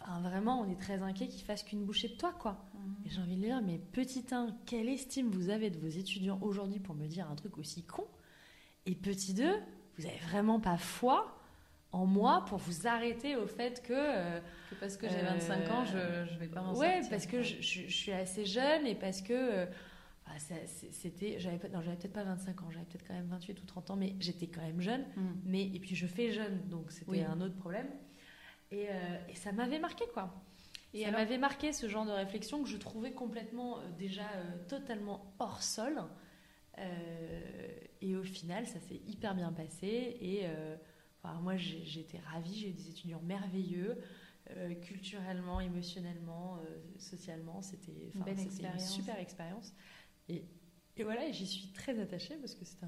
[0.00, 2.64] Enfin, vraiment, on est très inquiet qu'ils fassent qu'une bouchée de toi, quoi.
[2.74, 2.94] Mhm.
[3.04, 6.38] Et j'ai envie de dire, mais petit 1, quelle estime vous avez de vos étudiants
[6.42, 8.06] aujourd'hui pour me dire un truc aussi con?
[8.84, 9.52] Et petit 2,
[9.98, 11.35] vous avez vraiment pas foi
[11.96, 14.40] en moi pour vous arrêter au fait que, euh,
[14.80, 18.12] parce que j'ai 25 ans, je ne vais pas m'en ouais, parce que je, suis
[18.12, 19.66] assez jeune et parce que euh,
[20.90, 23.90] c'était j'avais non j'avais peut-être pas 25 ans j'avais peut-être quand même 28 ou 30
[23.92, 25.02] ans mais j'étais quand même jeune.
[25.16, 25.22] Mm.
[25.44, 27.88] mais et puis je fais jeune donc c'était un autre problème.
[28.70, 30.34] Et, euh, et ça m'avait marqué quoi.
[30.92, 34.28] Et ça m'avait marqué ce genre de réflexion que je trouvais complètement déjà
[34.68, 36.02] totalement hors sol.
[38.02, 40.46] Et au final ça s'est hyper bien passé et
[41.34, 43.98] moi, j'étais ravie, j'ai eu des étudiants merveilleux,
[44.50, 47.62] euh, culturellement, émotionnellement, euh, socialement.
[47.62, 49.74] C'était une, super expérience.
[50.28, 50.44] Et,
[50.96, 52.86] et voilà, j'y suis très attachée parce que c'était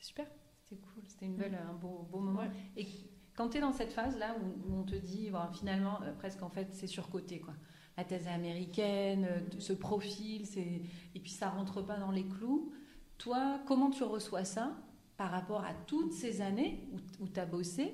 [0.00, 0.26] super.
[0.62, 2.44] C'était cool, c'était une belle, un beau, beau moment.
[2.76, 2.86] Et
[3.34, 6.68] quand tu es dans cette phase-là où, on te dit, finalement, euh, presque en fait,
[6.72, 7.54] c'est surcoté, quoi.
[7.96, 9.26] La thèse américaine,
[9.58, 12.72] ce profil, et puis ça rentre pas dans les clous.
[13.18, 14.76] Toi, comment tu reçois ça
[15.18, 16.80] par rapport à toutes ces années
[17.20, 17.92] où, tu as bossé.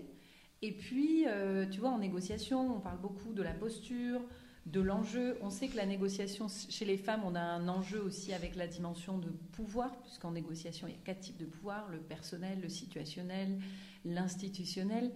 [0.62, 4.20] Et puis, euh, tu vois, en négociation, on parle beaucoup de la posture,
[4.66, 5.38] de l'enjeu.
[5.40, 8.66] On sait que la négociation, chez les femmes, on a un enjeu aussi avec la
[8.66, 12.68] dimension de pouvoir, puisqu'en négociation, il y a quatre types de pouvoir, le personnel, le
[12.68, 13.58] situationnel,
[14.04, 15.10] l'institutionnel.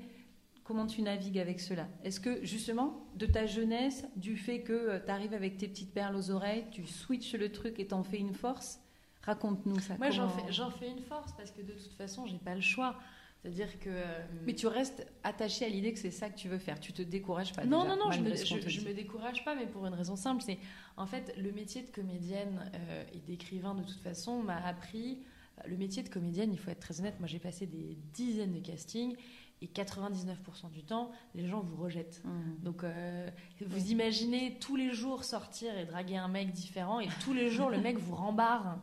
[0.64, 1.88] Comment tu navigues avec cela?
[2.04, 5.92] Est-ce que justement, de ta jeunesse, du fait que euh, tu arrives avec tes petites
[5.92, 8.80] perles aux oreilles, tu switches le truc et t'en fais une force?
[9.28, 9.98] Raconte-nous ça.
[9.98, 12.96] Moi, j'en fais, fais, une force parce que de toute façon, j'ai pas le choix.
[13.42, 13.90] C'est-à-dire que.
[13.90, 16.80] Euh, Mais tu restes attaché à l'idée que c'est ça que tu veux faire.
[16.80, 17.66] Tu te décourages pas.
[17.66, 20.42] Non, déjà, non, non, je me, je, me décourage pas, mais pour une raison simple.
[20.42, 20.58] C'est
[20.96, 25.18] en fait le métier de comédienne euh, et d'écrivain de toute façon m'a appris.
[25.66, 27.16] Le métier de comédienne, il faut être très honnête.
[27.18, 29.14] Moi, j'ai passé des dizaines de castings
[29.60, 32.22] et 99% du temps, les gens vous rejettent.
[32.24, 32.62] Mmh.
[32.62, 33.28] Donc, euh,
[33.66, 37.68] vous imaginez tous les jours sortir et draguer un mec différent, et tous les jours,
[37.68, 38.78] le mec vous rembarre.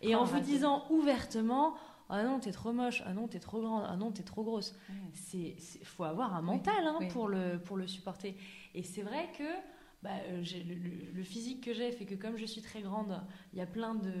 [0.00, 1.74] Et en vous disant ouvertement,
[2.08, 4.74] ah non, t'es trop moche, ah non, t'es trop grande, ah non, t'es trop grosse.
[5.12, 8.36] C'est, faut avoir un mental hein, pour, le, pour le supporter.
[8.74, 9.44] Et c'est vrai que
[10.02, 10.44] bah, euh,
[11.14, 13.20] le, physique que j'ai fait que comme je suis très grande,
[13.52, 14.12] il y a plein de,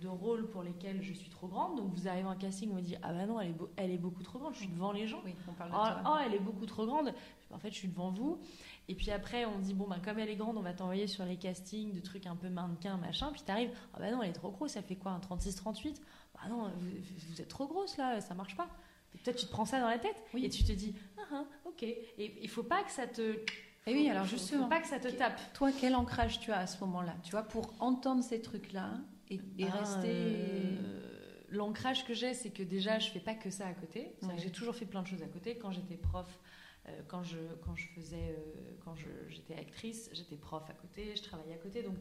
[0.00, 1.76] de, rôles pour lesquels je suis trop grande.
[1.76, 3.98] Donc vous arrivez en casting, on me dit ah bah non, elle est, elle est
[3.98, 4.52] beaucoup trop grande.
[4.52, 5.22] Je suis devant les gens.
[5.24, 7.14] Oui, on parle de oh, oh, elle est beaucoup trop grande.
[7.50, 8.40] En fait, je suis devant vous.
[8.92, 11.24] Et puis après, on dit, bon, bah, comme elle est grande, on va t'envoyer sur
[11.24, 13.30] les castings de trucs un peu mannequin, machin.
[13.32, 15.96] Puis t'arrives, ah bah non, elle est trop grosse, ça fait quoi, un 36-38
[16.34, 18.68] Bah non, vous, êtes trop grosse là, ça marche pas.
[19.12, 21.84] Peut-être tu te prends ça dans la tête et tu te dis, ah, ah ok.
[21.84, 23.22] Et il faut pas que ça te.
[23.22, 23.38] Et
[23.86, 24.64] eh oui, alors justement.
[24.64, 25.40] Faut pas que ça te tape.
[25.54, 27.14] Toi, quel ancrage tu as à ce moment-là?
[27.22, 28.90] Tu vois, pour entendre ces trucs-là
[29.30, 30.10] et, et ah, rester.
[30.10, 34.14] Euh, l'ancrage que j'ai, c'est que déjà, je fais pas que ça à côté.
[34.36, 35.56] J'ai toujours fait plein de choses à côté.
[35.56, 36.28] Quand j'étais prof,
[37.08, 38.94] quand, je, quand je faisais, euh, quand
[39.28, 41.96] j'étais actrice, j'étais prof à côté, je travaillais à côté, donc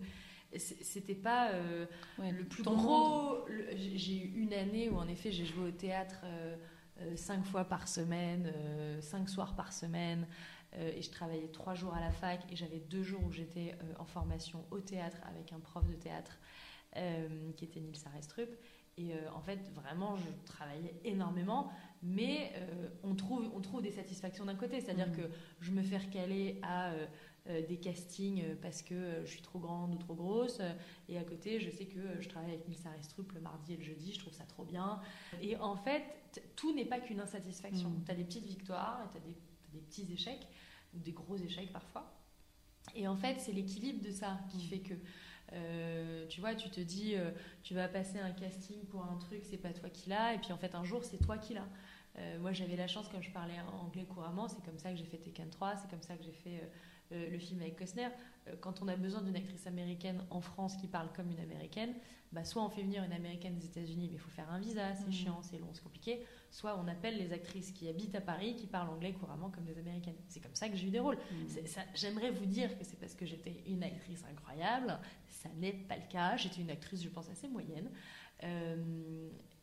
[0.58, 1.86] c'était pas euh,
[2.18, 3.46] le plus gros.
[3.96, 6.26] J'ai eu une année où en effet j'ai joué au théâtre
[7.16, 8.52] cinq fois par semaine,
[9.00, 10.28] cinq soirs par semaine,
[10.78, 14.06] et je travaillais trois jours à la fac et j'avais deux jours où j'étais en
[14.06, 16.38] formation au théâtre avec un prof de théâtre
[17.56, 18.50] qui était Nils Arestrup.
[18.98, 21.72] Et euh, en fait, vraiment, je travaillais énormément,
[22.04, 24.82] mais euh, on, trouve, on trouve des satisfactions d'un côté.
[24.82, 25.16] C'est-à-dire Mhm.
[25.16, 25.22] que
[25.62, 26.92] je me fais recaler à
[27.48, 30.62] euh, des castings parce que je suis trop grande ou trop grosse.
[31.10, 33.84] Et à côté, je sais que je travaille avec Nils Arestrup le mardi et le
[33.84, 34.14] jeudi.
[34.14, 35.00] Je trouve ça trop bien.
[35.42, 36.04] Et en fait,
[36.56, 37.90] tout n'est pas qu'une insatisfaction.
[37.90, 38.04] Mhm.
[38.06, 39.36] Tu as des petites victoires, tu as des,
[39.80, 40.48] petits échecs,
[40.94, 42.12] ou des gros échecs parfois.
[42.94, 44.64] Et en fait, c'est l'équilibre de ça qui Mhm.
[44.64, 44.94] fait que,
[45.54, 47.32] euh, tu vois, tu te dis, euh,
[47.64, 50.52] tu vas passer un casting pour un truc, c'est pas toi qui l'as, et puis
[50.54, 51.68] en fait, un jour, c'est toi qui l'as.
[52.18, 55.06] Euh, moi, j'avais la chance, comme je parlais anglais couramment, c'est comme ça que j'ai
[55.06, 56.70] fait Tekken 3, c'est comme ça que j'ai fait
[57.14, 58.08] le film avec Costner.
[58.62, 61.94] Quand on a besoin d'une actrice américaine en France qui parle comme une américaine,
[62.32, 64.94] bah, soit on fait venir une américaine des États-Unis, mais il faut faire un visa,
[64.96, 65.12] c'est Mhm.
[65.12, 66.26] chiant, c'est long, c'est compliqué.
[66.52, 69.78] Soit on appelle les actrices qui habitent à Paris, qui parlent anglais couramment comme des
[69.80, 70.18] américaines.
[70.28, 71.18] C'est comme ça que j'ai eu des rôles.
[71.66, 75.00] Ça- J'aimerais vous dire que c'est parce que j'étais une actrice incroyable.
[75.30, 76.36] Ça n'est pas le cas.
[76.36, 77.90] J'étais une actrice, je pense, assez moyenne.
[78.44, 78.76] Euh,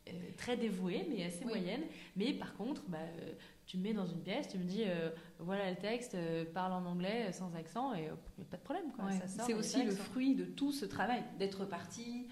[0.09, 1.51] euh, très dévouée, mais assez Oui.
[1.51, 1.83] moyenne.
[2.17, 3.35] Mais par contre, bah, euh,
[3.67, 6.73] tu me mets dans une pièce, tu me dis euh, voilà le texte, euh, parle
[6.73, 8.17] en anglais euh, sans accent et a
[8.51, 8.87] pas de problème.
[8.99, 9.21] Ouais.
[9.27, 12.27] C'est aussi le fruit de tout ce travail, d'être parti,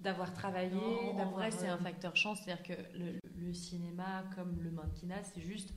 [0.00, 1.30] d'avoir travaillé, en d'avoir.
[1.40, 2.38] vrai, c'est un euh, facteur chance.
[2.44, 5.72] C'est-à-dire que le, le cinéma, comme le mannequinat, c'est juste.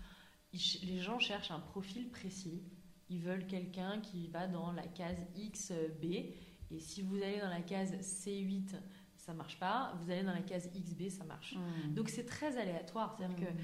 [0.83, 2.63] les gens cherchent un profil précis.
[3.09, 6.05] Ils veulent quelqu'un qui va dans la case X, euh, B.
[6.71, 8.75] Et si vous allez dans la case C8,
[9.17, 9.93] ça marche pas.
[10.01, 11.55] Vous allez dans la case XB, ça marche.
[11.55, 11.93] Mhm.
[11.93, 13.15] Donc c'est très aléatoire.
[13.17, 13.59] C'est-à-dire que Mhm.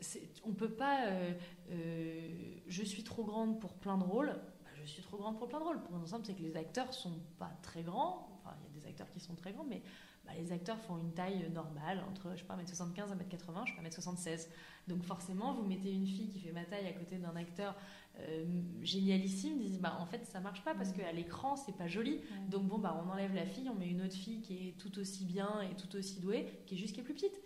[0.00, 1.06] c'est- on peut pas.
[1.08, 1.32] euh,
[1.70, 4.28] euh, je suis trop grande pour plein de rôles.
[4.64, 5.82] Bah, je suis trop grande pour plein de rôles.
[5.82, 8.28] Pour l'ensemble, c'est que les acteurs sont pas très grands.
[8.44, 9.82] Enfin, il y a des acteurs qui sont très grands, mais
[10.28, 13.82] bah, les acteurs font une taille normale, entre je sais pas 1m75 1m80, je suis
[14.00, 14.46] 1m76.
[14.86, 17.74] Donc forcément, vous mettez une fille qui fait ma taille à côté d'un acteur
[18.20, 18.44] euh,
[18.82, 20.96] génialissime, disent bah en fait ça marche pas parce Mhm.
[20.96, 22.20] qu'à l'écran c'est pas joli.
[22.50, 24.98] Donc bon bah on enlève la fille, on met une autre fille qui est tout
[24.98, 27.40] aussi bien et tout aussi douée, qui est juste qui est plus petite.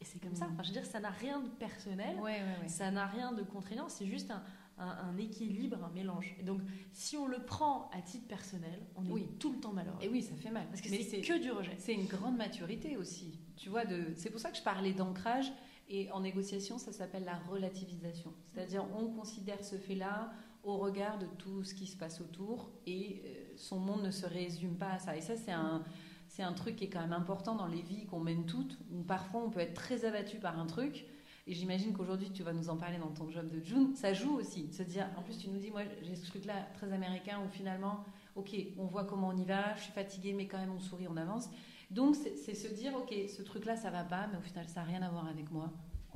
[0.00, 0.46] Et c'est comme ça.
[0.46, 0.52] Mhm.
[0.54, 2.16] Enfin, je veux dire, ça n'a rien de personnel.
[2.16, 2.68] Ouais, ouais, ouais.
[2.68, 4.42] Ça n'a rien de contraignant, c'est juste un,
[4.78, 6.34] un- un équilibre, un mélange.
[6.40, 6.60] Et donc,
[6.92, 9.26] si on le prend à titre personnel, on est Oui.
[9.38, 9.98] tout le temps malheureux.
[10.02, 10.66] Et oui, ça fait mal.
[10.68, 11.74] Parce que c'est que du rejet.
[11.78, 13.38] C'est une grande maturité aussi.
[13.56, 14.12] Tu vois, de...
[14.16, 15.52] c'est pour ça que je parlais d'ancrage.
[15.88, 18.32] Et en négociation, ça s'appelle la relativisation.
[18.46, 20.32] C'est-à-dire, on considère ce fait-là
[20.62, 24.24] au regard de tout ce qui se passe autour et euh, son monde ne se
[24.24, 25.14] résume pas à ça.
[25.14, 25.84] Et ça, c'est un,
[26.26, 29.02] c'est un truc qui est quand même important dans les vies qu'on mène toutes, où
[29.02, 31.04] parfois on peut être très abattu par un truc.
[31.46, 33.94] Et j'imagine qu'aujourd'hui, tu vas nous en parler dans ton job de June.
[33.94, 34.64] Ça joue aussi.
[34.68, 37.48] de Se dire, en plus, tu nous dis, moi, j'ai ce truc-là très américain où
[37.50, 38.02] finalement,
[38.34, 41.06] ok, on voit comment on y va, je suis fatiguée, mais quand même, on sourit,
[41.06, 41.50] on avance.
[41.90, 44.86] Donc, c'est se dire, ok, ce truc-là, ça va pas, mais au final, ça n'a
[44.86, 45.70] rien à voir avec moi.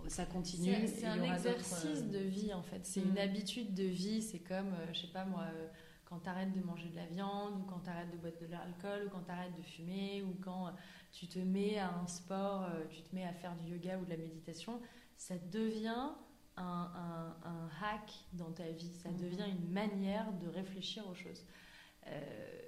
[0.06, 0.86] Ça continue.
[0.86, 2.80] C'est un exercice euh, de vie, en fait.
[2.86, 3.10] C'est Mhm.
[3.10, 4.22] une habitude de vie.
[4.22, 5.68] C'est comme, euh, je sais pas moi, euh,
[6.06, 8.46] quand tu arrêtes de manger de la viande, ou quand tu arrêtes de boire de
[8.46, 10.70] l'alcool, ou quand tu arrêtes de fumer, ou quand euh,
[11.12, 14.10] tu te mets à un sport, tu te mets à faire du yoga ou de
[14.10, 14.80] la méditation,
[15.18, 16.12] ça devient
[16.56, 16.62] un,
[16.94, 18.94] un- un hack dans ta vie.
[18.94, 19.18] Ça Mhm.
[19.20, 21.44] devient une manière de réfléchir aux choses.
[22.06, 22.60] Euh,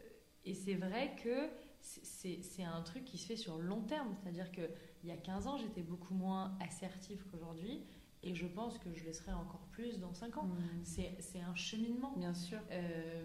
[0.44, 1.48] et c'est vrai que
[1.80, 4.14] c'est- un truc qui se fait sur le long terme.
[4.22, 4.68] C'est-à-dire qu'il
[5.04, 7.84] y a 15 ans, j'étais beaucoup moins assertive qu'aujourd'hui.
[8.22, 10.46] Et je pense que je le serai encore plus dans 5 ans.
[10.84, 12.12] C'est c'est un cheminement.
[12.18, 12.58] Bien sûr.
[12.70, 13.24] Euh,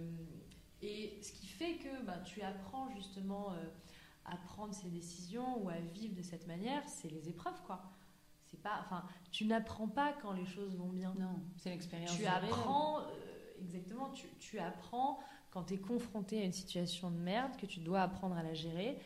[0.81, 3.63] et ce qui fait que bah, tu apprends justement euh,
[4.23, 7.83] à prendre ces décisions ou à vivre de cette manière, c'est les épreuves, quoi.
[8.55, 11.13] C'est pas, enfin, tu n'apprends pas quand les choses vont bien.
[11.19, 12.15] Non, c'est l'expérience.
[12.15, 13.03] Tu apprends, euh,
[13.61, 15.19] exactement, tu, tu apprends
[15.51, 18.53] quand tu es confronté à une situation de merde, que tu dois apprendre à la
[18.53, 18.97] gérer.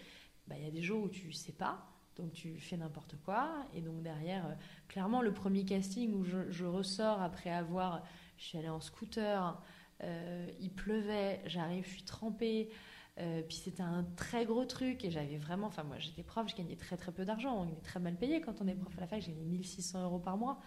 [0.48, 3.50] Bah, Il y a des jours où tu sais pas, donc tu fais n'importe quoi.
[3.74, 4.54] Et donc derrière, euh,
[4.88, 8.04] clairement, le premier casting où je, je ressors après avoir.
[8.38, 9.60] Je suis allée en scooter,
[10.04, 12.70] euh, il pleuvait, j'arrive, je suis trempée.
[13.20, 16.56] Euh, puis c'était un très gros truc et j'avais vraiment, enfin moi j'étais prof, je
[16.56, 19.02] gagnais très très peu d'argent, on est très mal payé quand on est prof à
[19.02, 20.60] la fac, j'ai gagné 1600 euros par mois,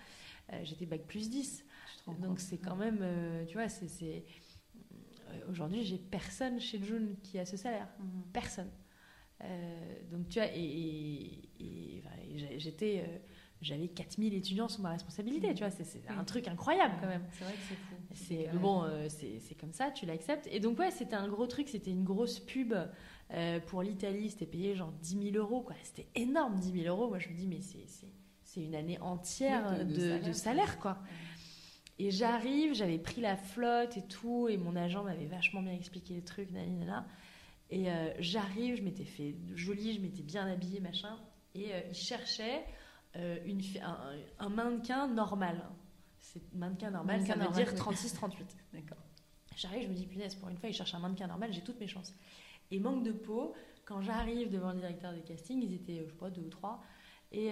[0.52, 1.64] Euh, j'étais bac plus 10.
[1.98, 4.24] Tu te rends Donc c'est quand même, euh, tu vois, c'est.
[5.48, 7.88] Aujourd'hui, j'ai personne chez June qui a ce salaire.
[7.98, 8.22] Mhm.
[8.32, 8.70] Personne.
[10.10, 11.48] Donc tu vois, et, et-
[11.96, 13.22] et, enfin, et j'ai- j'étais.
[13.60, 17.24] J'avais 4000 étudiants sous ma responsabilité, tu vois, c'est un truc incroyable quand même.
[17.30, 17.94] C'est vrai que c'est fou.
[18.14, 20.48] C'est bon, euh, c'est comme ça, tu l'acceptes.
[20.50, 22.74] Et donc ouais, c'était un gros truc, c'était une grosse pub
[23.32, 25.74] euh, pour l'Italie, c'était payé genre 10 000 euros, quoi.
[25.82, 27.08] C'était énorme, 10 000 euros.
[27.08, 30.22] Moi, je me dis, mais c'est- une année entière Oui, de- de, de salaire.
[30.28, 30.98] de salaire, quoi.
[31.98, 36.14] Et j'arrive, j'avais pris la flotte et tout, et mon agent m'avait vachement bien expliqué
[36.14, 37.06] les trucs, nanana.
[37.70, 41.16] Et euh, j'arrive, je m'étais fait jolie, je m'étais bien habillée, machin.
[41.54, 42.64] Et il cherchait
[43.46, 43.98] une, fi- un,
[44.38, 45.62] un mannequin normal.
[46.32, 47.94] C'est mannequin normal, Mannequin ça veut normal, dire oui.
[47.94, 48.44] 36-38.
[48.72, 48.98] D'accord.
[49.54, 51.78] J'arrive, je me dis, punaise, pour une fois, il cherche un mannequin normal, j'ai toutes
[51.78, 52.14] mes chances.
[52.70, 56.18] Et manque de peau, quand j'arrive devant le directeur des castings, ils étaient, je sais
[56.18, 56.82] pas, deux ou trois,
[57.32, 57.50] et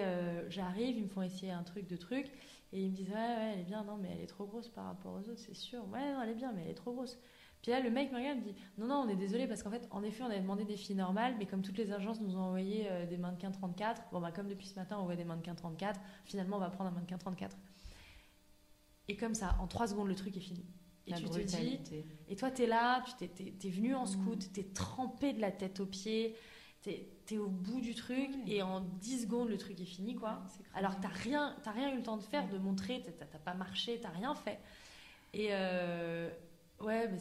[0.49, 2.31] j'arrive, ils me font essayer un truc, de trucs,
[2.73, 4.69] et ils me disent, ouais, ouais, elle est bien, non, mais elle est trop grosse
[4.69, 5.87] par rapport aux autres, c'est sûr.
[5.89, 7.19] Ouais, non, elle est bien, mais elle est trop grosse.
[7.63, 9.71] Puis là, le mec me regarde me dit Non, non, on est désolé parce qu'en
[9.71, 12.37] fait, en effet, on avait demandé des filles normales, mais comme toutes les agences nous
[12.37, 15.25] ont envoyé euh, des mannequins 34, bon, bah, comme depuis ce matin, on voit des
[15.25, 17.55] mannequins 34, finalement, on va prendre un mannequin 34.
[19.09, 20.65] Et comme ça, en trois secondes, le truc est fini.
[21.07, 21.81] Et tu te dis,
[22.29, 24.53] et toi, tu es là, tu t'es, es, venu en scout, mm.
[24.53, 26.37] tu es trempé de la tête aux pieds,
[26.83, 30.43] tu es, au bout du truc, et en 10 secondes, le truc est fini, quoi.
[30.75, 33.55] Alors que tu rien, rien eu le temps de faire, de montrer, tu n'as pas
[33.55, 34.61] marché, tu rien fait.
[35.33, 36.29] Et euh,
[36.81, 37.19] ouais, mais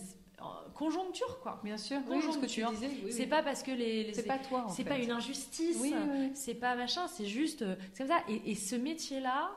[0.73, 1.59] conjoncture quoi.
[1.63, 2.71] Bien sûr conjoncture.
[3.09, 5.83] c'est pas parce que les, c'est pas toi c'est pas une injustice
[6.33, 8.23] c'est pas machin c'est juste euh, c'est comme ça.
[8.27, 9.51] Et, ce métier là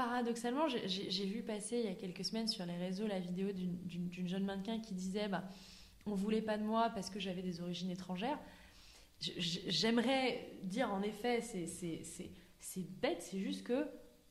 [0.00, 4.26] paradoxalement j'ai vu passer il y a quelques semaines sur les réseaux la vidéo d'une
[4.26, 5.44] jeune mannequin qui disait bah
[6.06, 8.38] on voulait pas de moi parce que j'avais des origines étrangères
[9.20, 13.86] j'aimerais dire en effet c'est bête c'est juste que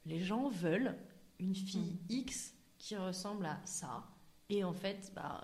[0.07, 0.95] les gens veulent
[1.39, 2.13] une fille mm.
[2.13, 4.07] X qui ressemble à ça
[4.49, 5.43] et en fait bah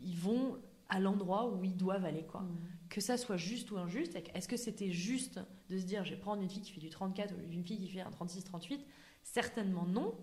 [0.00, 2.42] ils, vont à l'endroit où ils doivent aller, quoi.
[2.42, 2.58] Mm.
[2.88, 4.16] Que ça soit juste ou injuste.
[4.34, 6.90] Est-ce que c'était juste de se dire, je vais prendre une fille qui fait du
[6.90, 8.80] 34 ou une fille qui fait un 36-38
[9.22, 10.14] Certainement non.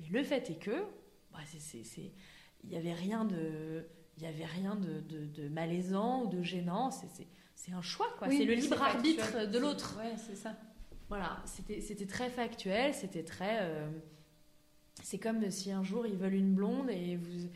[0.00, 0.84] Mais le fait est que,
[1.32, 1.38] bah,
[2.64, 6.90] il n'y avait rien de, il y avait rien de, de, malaisant ou de gênant.
[7.54, 8.28] C'est un choix, quoi.
[8.30, 9.96] c'est le libre arbitre de l'autre.
[9.98, 10.56] Ouais, c'est ça.
[11.08, 13.58] Voilà, c'était très factuel, c'était très.
[13.62, 13.88] Euh,
[15.06, 17.48] c'est comme si un jour ils veulent une blonde et vous,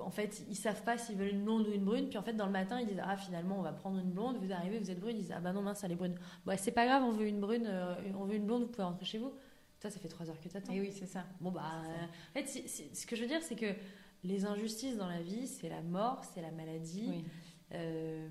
[0.00, 2.10] en fait, ils savent pas s'ils veulent une blonde ou une brune.
[2.10, 4.36] Puis en fait, dans le matin, ils disent Ah, finalement, on va prendre une blonde.
[4.36, 5.16] Vous arrivez, vous êtes brune.
[5.16, 6.14] Ils disent Ah, bah non, mince, elle est brune.
[6.44, 8.82] Bah, c'est pas grave, on veut une brune, euh, on veut une blonde, vous pouvez
[8.82, 9.32] rentrer chez vous.
[9.80, 10.74] Toi, ça fait trois heures que t'attends.
[10.74, 11.24] Et oui, c'est ça.
[11.40, 13.74] Bon, bah, en fait, ce que je veux dire, c'est que
[14.22, 17.24] les injustices dans la vie, c'est la mort, c'est la maladie,
[17.72, 18.28] euh,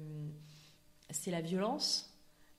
[1.09, 2.15] c'est la violence.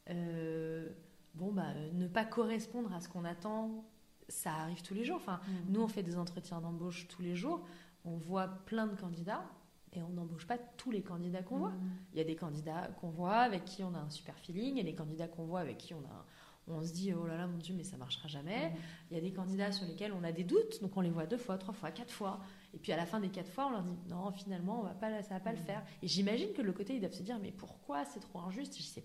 [0.09, 0.88] Euh,
[1.35, 3.85] bon, bah, ne pas correspondre à ce qu'on attend,
[4.31, 5.16] ça arrive tous les jours.
[5.16, 5.73] Enfin, mm.
[5.73, 7.64] nous, on fait des entretiens d'embauche tous les jours
[8.05, 9.45] on voit plein de candidats
[9.93, 11.71] et on n'embauche pas tous les candidats qu'on voit.
[11.71, 11.90] Mmh.
[12.12, 14.79] Il y a des candidats qu'on voit avec qui on a un super feeling, il
[14.79, 16.27] y a des candidats qu'on voit avec qui on a
[16.73, 18.69] on se dit oh là là mon dieu mais ça marchera jamais.
[18.69, 18.75] Mmh.
[19.11, 21.27] Il y a des candidats sur lesquels on a des doutes donc on les voit
[21.27, 22.38] deux fois, trois fois, quatre fois
[22.75, 24.95] et puis à la fin des quatre fois on leur dit non finalement on va
[24.95, 25.83] pas ça va pas le faire.
[26.03, 28.77] Et j'imagine que le côté ils doivent se dire mais pourquoi c'est trop injuste?
[28.77, 29.05] Je sais,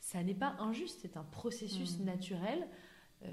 [0.00, 2.68] ça n'est pas injuste, c'est un processus naturel.
[3.24, 3.28] Euh,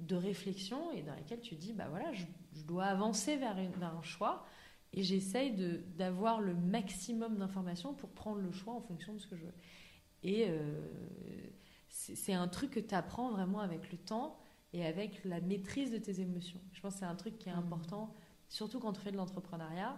[0.00, 2.24] de réflexion et dans lequel tu dis bah voilà je,
[2.64, 4.44] dois avancer vers, un choix
[4.92, 5.52] et j'essaye
[5.96, 9.54] d'avoir le maximum d'informations pour prendre le choix en fonction de ce que je veux.
[10.24, 10.80] Et euh,
[11.88, 14.36] c'est un truc que tu apprends vraiment avec le temps
[14.72, 16.60] et avec la maîtrise de tes émotions.
[16.72, 17.60] Je pense que c'est un truc qui est mmh.
[17.60, 18.12] important
[18.48, 19.96] surtout quand tu fais de l'entrepreneuriat.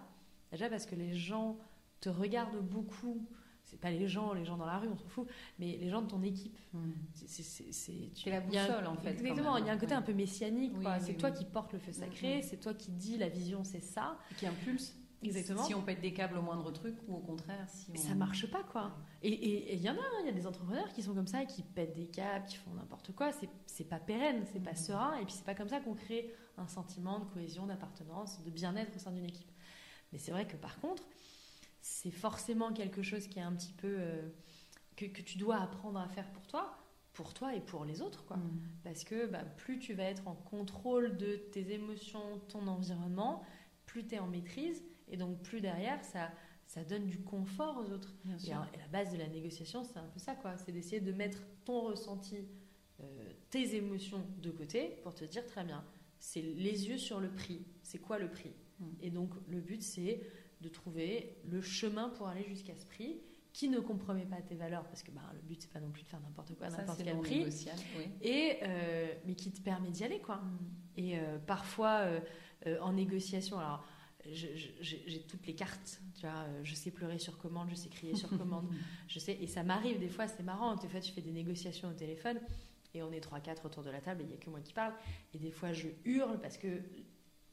[0.51, 1.57] Déjà parce que les gens
[2.01, 3.27] te regardent beaucoup
[3.73, 6.03] c'est pas les gens, les gens dans la rue, on s'en fout, mais les gens
[6.03, 6.55] de ton équipe.
[6.73, 6.91] Hmm.
[7.15, 9.11] C'est la boussole en fait.
[9.11, 10.73] Exactement, il y a un côté un peu messianique.
[10.99, 14.17] c'est toi qui portes le feu sacré, c'est toi qui dis la vision, c'est ça.
[14.37, 14.95] qui impulse.
[15.23, 15.63] Exactement.
[15.63, 17.97] Si on pète des câbles au moindre truc ou au contraire si on...
[17.97, 18.91] Ça marche pas quoi.
[19.21, 21.45] Et il y en a, hein, il y a des entrepreneurs qui sont comme ça,
[21.45, 23.31] qui pètent des câbles, qui font n'importe quoi.
[23.65, 24.75] C'est pas pérenne, c'est pas hmm.
[24.75, 25.17] serein.
[25.19, 28.95] Et puis c'est pas comme ça qu'on crée un sentiment de cohésion, d'appartenance, de bien-être
[28.97, 29.49] au sein d'une équipe.
[30.11, 31.03] Mais c'est vrai que par contre,
[31.83, 34.29] c'est forcément quelque chose qui est un petit peu euh,
[34.95, 36.77] que, tu dois apprendre à faire pour toi,
[37.11, 38.37] pour toi et pour les autres, quoi.
[38.37, 38.61] Mm.
[38.85, 43.43] Parce que bah, plus tu vas être en contrôle de tes émotions, ton environnement,
[43.85, 46.31] plus tu es en maîtrise, et donc plus derrière, ça,
[46.67, 48.15] ça donne du confort aux autres.
[48.47, 50.55] Et, la base de la négociation, c'est un peu ça, quoi.
[50.55, 52.37] C'est d'essayer de mettre ton ressenti,
[53.01, 55.83] euh, tes émotions de côté pour te dire très bien,
[56.17, 57.65] c'est les yeux sur le prix.
[57.81, 58.53] C'est quoi le prix?
[58.79, 58.85] Mm.
[59.01, 60.21] Et donc le but, c'est
[60.63, 63.19] de trouver le chemin pour aller jusqu'à ce prix
[63.53, 66.01] qui ne compromet pas tes valeurs parce que bah, le but c'est pas non plus
[66.01, 67.45] de faire n'importe quoi n'importe quel prix.
[68.21, 70.37] et euh, mais qui te permet d'y aller quoi.
[70.37, 70.57] Mm.
[70.97, 71.99] et euh, parfois
[72.65, 73.85] euh, en négociation alors
[74.25, 78.29] j'ai toutes les cartes tu vois je sais pleurer sur commande je sais crier sur
[78.29, 78.67] commande
[79.07, 81.89] je sais et ça m'arrive des fois c'est marrant des fois tu fais des négociations
[81.89, 82.39] au téléphone
[82.95, 84.73] et on est 3-4 autour de la table et il n'y a que moi qui
[84.73, 84.93] parle
[85.33, 86.81] et des fois je hurle parce que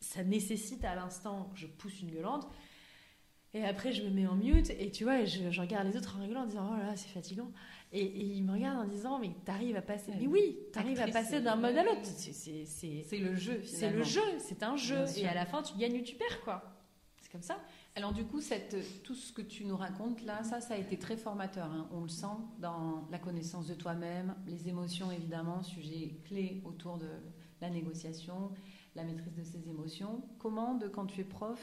[0.00, 2.46] ça nécessite à l'instant je pousse une gueulante
[3.52, 6.22] et après, je me mets en mute et tu vois, je, regarde les autres en
[6.22, 7.50] rigolant en disant Oh là là, c'est fatigant.
[7.92, 10.12] Et, ils me regardent en disant Mais t'arrives à passer.
[10.20, 12.04] Mais oui, t'arrives à passer d'un mode à l'autre.
[12.04, 13.60] C'est le jeu.
[13.64, 15.04] C'est le jeu, c'est un jeu.
[15.16, 16.62] Et à la fin, tu gagnes ou tu perds, quoi.
[17.20, 17.58] C'est comme ça.
[17.96, 20.96] Alors, du coup, cette, tout ce que tu nous racontes là, ça, ça a été
[20.96, 21.66] très formateur.
[21.66, 21.88] Hein.
[21.92, 22.26] On le sent
[22.60, 27.08] dans la connaissance de toi-même, les émotions, évidemment, sujet clé autour de
[27.60, 28.52] la négociation,
[28.94, 30.22] la maîtrise de ses émotions.
[30.38, 31.60] Comment, de quand tu es prof,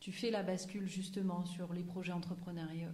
[0.00, 2.90] tu fais la bascule justement sur les projets entrepreneuriaux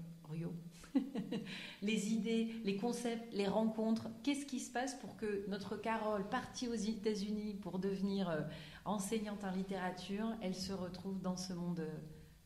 [1.82, 4.08] les idées, les concepts, les rencontres.
[4.22, 8.40] Qu'est-ce qui se passe pour que notre Carole, partie aux États-Unis pour devenir euh,
[8.84, 11.98] enseignante en littérature, elle se retrouve dans ce monde euh,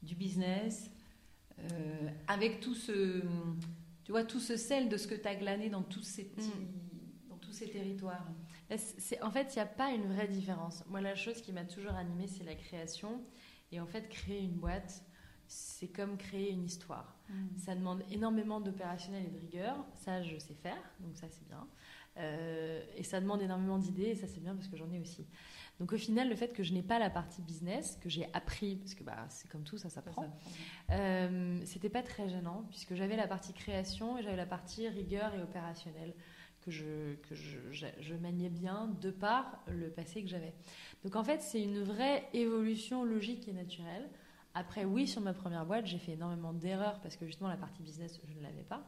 [0.03, 0.91] du business,
[1.59, 3.23] euh, avec tout ce,
[4.05, 7.29] tu vois, tout ce sel de ce que tu as glané dans tous ces mm.
[7.29, 8.27] dans tous ces territoires.
[8.71, 10.85] en fait, il n'y a pas une vraie différence.
[10.89, 13.23] Moi, la chose qui m'a toujours animée, c'est la création.
[13.73, 15.03] Et en fait, créer une boîte,
[15.49, 17.17] c'est comme créer une histoire.
[17.29, 17.59] Mm.
[17.59, 19.77] Ça demande énormément d'opérationnel et de rigueur.
[19.95, 21.67] Ça, je sais faire, donc ça, c'est bien.
[22.19, 25.27] Euh, et ça demande énormément d'idées, et ça, c'est bien parce que j'en ai aussi.
[25.79, 28.77] Donc au final, le fait que je n'ai pas la partie business, que j'ai appris,
[28.77, 30.35] parce que bah, c'est comme tout, ça s'apprend,
[30.91, 35.35] euh, c'était pas très gênant, puisque j'avais la partie création et j'avais la partie rigueur
[35.35, 36.15] et opérationnelle
[36.63, 37.59] que je, que je,
[38.01, 40.53] je, maniais bien de par le passé que j'avais.
[41.07, 44.11] Donc en fait, c'est une vraie évolution logique et naturelle.
[44.55, 47.81] Après, oui, sur ma première boîte, j'ai fait énormément d'erreurs parce que justement la partie
[47.81, 48.85] business, je ne l'avais pas.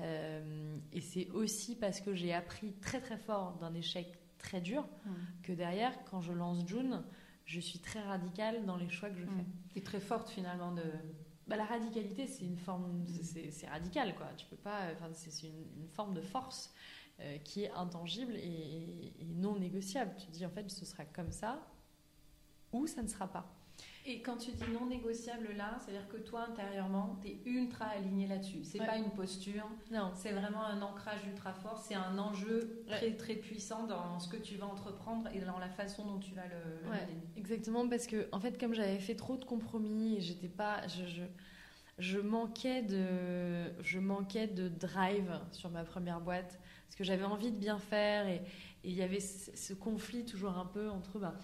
[0.00, 4.82] Euh, et c'est aussi parce que j'ai appris très très fort d'un échec très dur
[4.82, 5.10] mmh.
[5.42, 7.02] que derrière, quand je lance June,
[7.46, 9.46] je suis très radicale dans les choix que je fais.
[9.74, 10.82] Et très forte finalement de.
[11.46, 13.06] Bah, la radicalité, c'est une forme,
[13.50, 14.26] c'est radical quoi.
[14.36, 16.74] Tu peux pas, enfin, c'est une, forme de force
[17.20, 20.14] euh, qui est intangible et, et, non négociable.
[20.18, 21.64] Tu dis en fait, ce sera comme ça
[22.72, 23.46] ou ça ne sera pas.
[24.06, 28.26] Et quand tu dis non négociable là, c'est-à-dire que toi intérieurement, tu es ultra aligné
[28.26, 28.64] là-dessus.
[28.64, 29.66] C'est pas une posture.
[29.92, 30.10] Non.
[30.14, 31.78] C'est vraiment un ancrage ultra fort.
[31.78, 35.70] C'est un enjeu très très puissant dans ce que tu vas entreprendre et dans la
[35.70, 39.36] façon dont tu vas le, le Exactement, parce que en fait, comme j'avais fait trop
[39.36, 41.22] de compromis et j'étais pas, je, je,
[41.98, 46.58] je, manquais de, je manquais de drive sur ma première boîte
[46.94, 48.40] parce que j'avais envie de bien faire et
[48.84, 51.34] il y avait ce, conflit toujours un peu entre bah,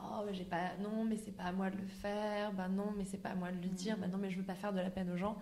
[0.00, 3.04] oh j'ai pas non mais c'est pas à moi de le faire bah non mais
[3.04, 4.78] c'est pas à moi de le dire bah non mais je veux pas faire de
[4.78, 5.36] la peine aux gens.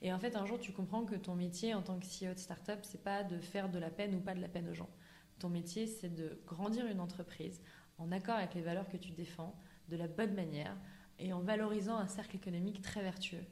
[0.00, 2.38] Et en fait un jour tu comprends que ton métier en tant que CEO de
[2.38, 4.90] startup c'est pas de faire de la peine ou pas de la peine aux gens.
[5.40, 7.60] Ton métier c'est de grandir une entreprise
[7.98, 9.58] en accord avec les valeurs que tu défends
[9.88, 10.76] de la bonne manière
[11.18, 13.44] et en valorisant un cercle économique très vertueux.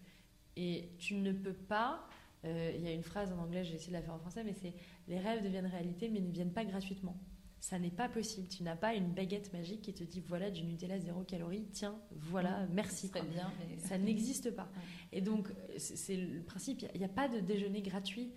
[0.54, 2.09] Et tu ne peux pas
[2.45, 4.45] euh, il y a une phrase en anglais j'ai essayé de la faire en français
[4.45, 4.74] mais c'est
[5.09, 7.16] les rêves deviennent réalité mais ne viennent pas gratuitement
[7.61, 8.49] ça n'est pas possible.
[8.49, 11.99] Tu n'as pas une baguette magique qui te dit voilà du Nutella zéro calorie, tiens,
[12.12, 13.11] voilà, merci.
[13.11, 13.53] Très bien.
[13.78, 14.68] Ça n'existe pas.
[15.12, 18.32] Et donc, c'est le principe, il n'y a, pas de déjeuner gratuit.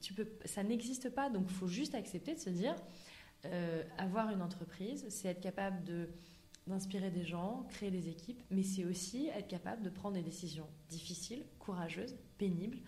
[0.00, 1.28] Tu peux, ça n'existe pas.
[1.28, 2.74] Donc, il faut juste accepter de se dire
[3.44, 6.08] euh, avoir une entreprise, c'est être capable de
[6.66, 10.68] d'inspirer des gens, créer des équipes, mais c'est aussi être capable de prendre des décisions
[10.88, 12.78] difficiles, courageuses, pénibles.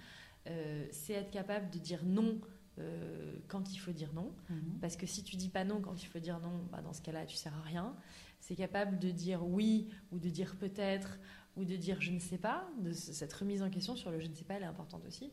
[0.46, 2.38] Euh, c'est être capable de dire non
[2.78, 4.32] euh, quand il faut dire non.
[4.50, 4.78] Mhm.
[4.80, 7.02] Parce que si tu dis pas non quand il faut dire non, bah dans ce
[7.02, 7.96] cas-là, tu sers à rien.
[8.40, 11.18] C'est capable de dire oui ou de dire peut-être
[11.56, 12.68] ou de dire je ne sais pas.
[12.80, 15.32] De cette remise en question sur le je ne sais pas, elle est importante aussi.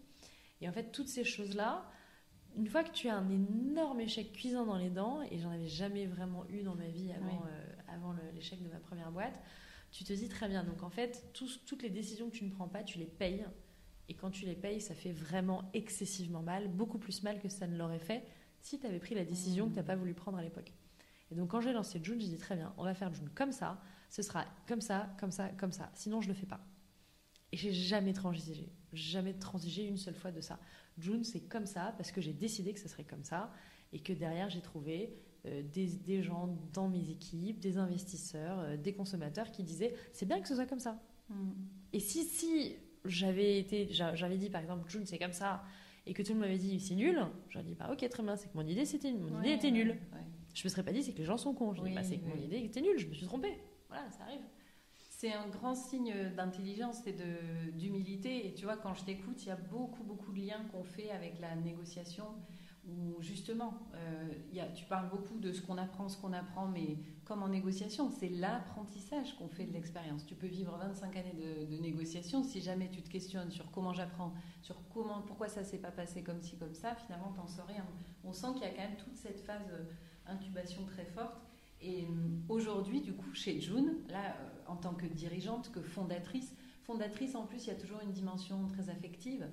[0.62, 1.90] Et en fait, toutes ces choses-là,
[2.56, 5.68] une fois que tu as un énorme échec cuisant dans les dents, et j'en avais
[5.68, 9.40] jamais vraiment eu dans ma vie avant, euh, avant l'échec de ma première boîte,
[9.92, 10.64] tu te dis très bien.
[10.64, 13.46] Donc en fait, toutes les décisions que tu ne prends pas, tu les payes
[14.10, 17.68] et quand tu les payes, ça fait vraiment excessivement mal, beaucoup plus mal que ça
[17.68, 18.24] ne l'aurait fait
[18.60, 20.74] si tu avais pris la décision que tu n'as pas voulu prendre à l'époque.
[21.32, 23.52] Et donc quand j'ai lancé June, j'ai dit très bien, on va faire June comme
[23.52, 25.90] ça, ce sera comme ça, comme ça, comme ça.
[25.94, 26.60] Sinon, je ne le fais pas.
[27.54, 30.60] Et j'ai jamais transigé, jamais transigé une seule fois de ça.
[30.98, 33.54] June, c'est comme ça parce que j'ai décidé que ce serait comme ça
[33.94, 35.16] et que derrière, j'ai trouvé
[35.48, 40.40] euh, des, gens dans mes équipes, des investisseurs, euh, des consommateurs qui disaient c'est bien
[40.40, 41.00] que ce soit comme ça.
[41.30, 41.52] Mm.
[41.94, 42.76] Et si, si
[43.06, 45.64] j'avais été, j'avais dit par exemple, June, c'est comme ça,
[46.06, 47.20] et que tout le monde m'avait dit, c'est nul,
[47.50, 49.98] j'aurais dit, bah ok, très bien, c'est que mon idée, c'était, mon idée était nulle.
[50.54, 51.74] Je me serais pas dit, c'est que les gens sont cons.
[51.74, 53.58] Je bah, c'est que mon idée était nulle, je me suis trompée.
[53.88, 54.42] Voilà, ça arrive.
[54.98, 57.16] C'est un grand signe d'intelligence et
[57.74, 58.48] d'humilité.
[58.48, 61.12] Et tu vois, quand je t'écoute, il y a beaucoup, beaucoup de liens qu'on fait
[61.12, 62.26] avec la négociation
[62.88, 66.68] où justement, euh, y a, tu parles beaucoup de ce qu'on apprend, ce qu'on apprend,
[66.68, 70.26] mais comme en négociation, c'est l'apprentissage qu'on fait de l'expérience.
[70.26, 71.36] Tu peux vivre 25 années
[71.70, 75.78] de, négociation, si jamais tu te questionnes sur comment j'apprends, sur comment, pourquoi ça s'est
[75.78, 77.86] pas passé comme ci, comme ça, finalement, t'en sais rien.
[78.24, 79.84] On sent qu'il y a quand même toute cette phase euh,
[80.26, 81.42] incubation très forte.
[81.82, 82.08] Et euh,
[82.50, 84.36] aujourd'hui, du coup, chez June, là,
[84.68, 88.68] en tant que dirigeante, que fondatrice, fondatrice, en plus, il y a toujours une dimension
[88.68, 89.48] très affective.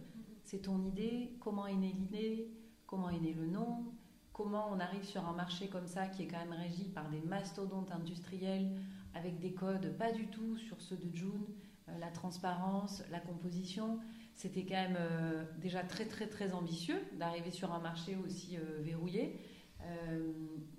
[0.44, 2.50] C'est ton idée, comment est née l'idée,
[2.88, 3.84] comment est né le nom,
[4.32, 7.20] comment on arrive sur un marché comme ça qui est quand même régi par des
[7.20, 8.72] mastodontes industriels
[9.14, 11.46] avec des codes pas du tout sur ceux de June,
[11.88, 14.00] euh, la transparence, la composition.
[14.34, 18.80] C'était quand même euh, déjà très très très ambitieux d'arriver sur un marché aussi euh,
[18.80, 19.38] verrouillé,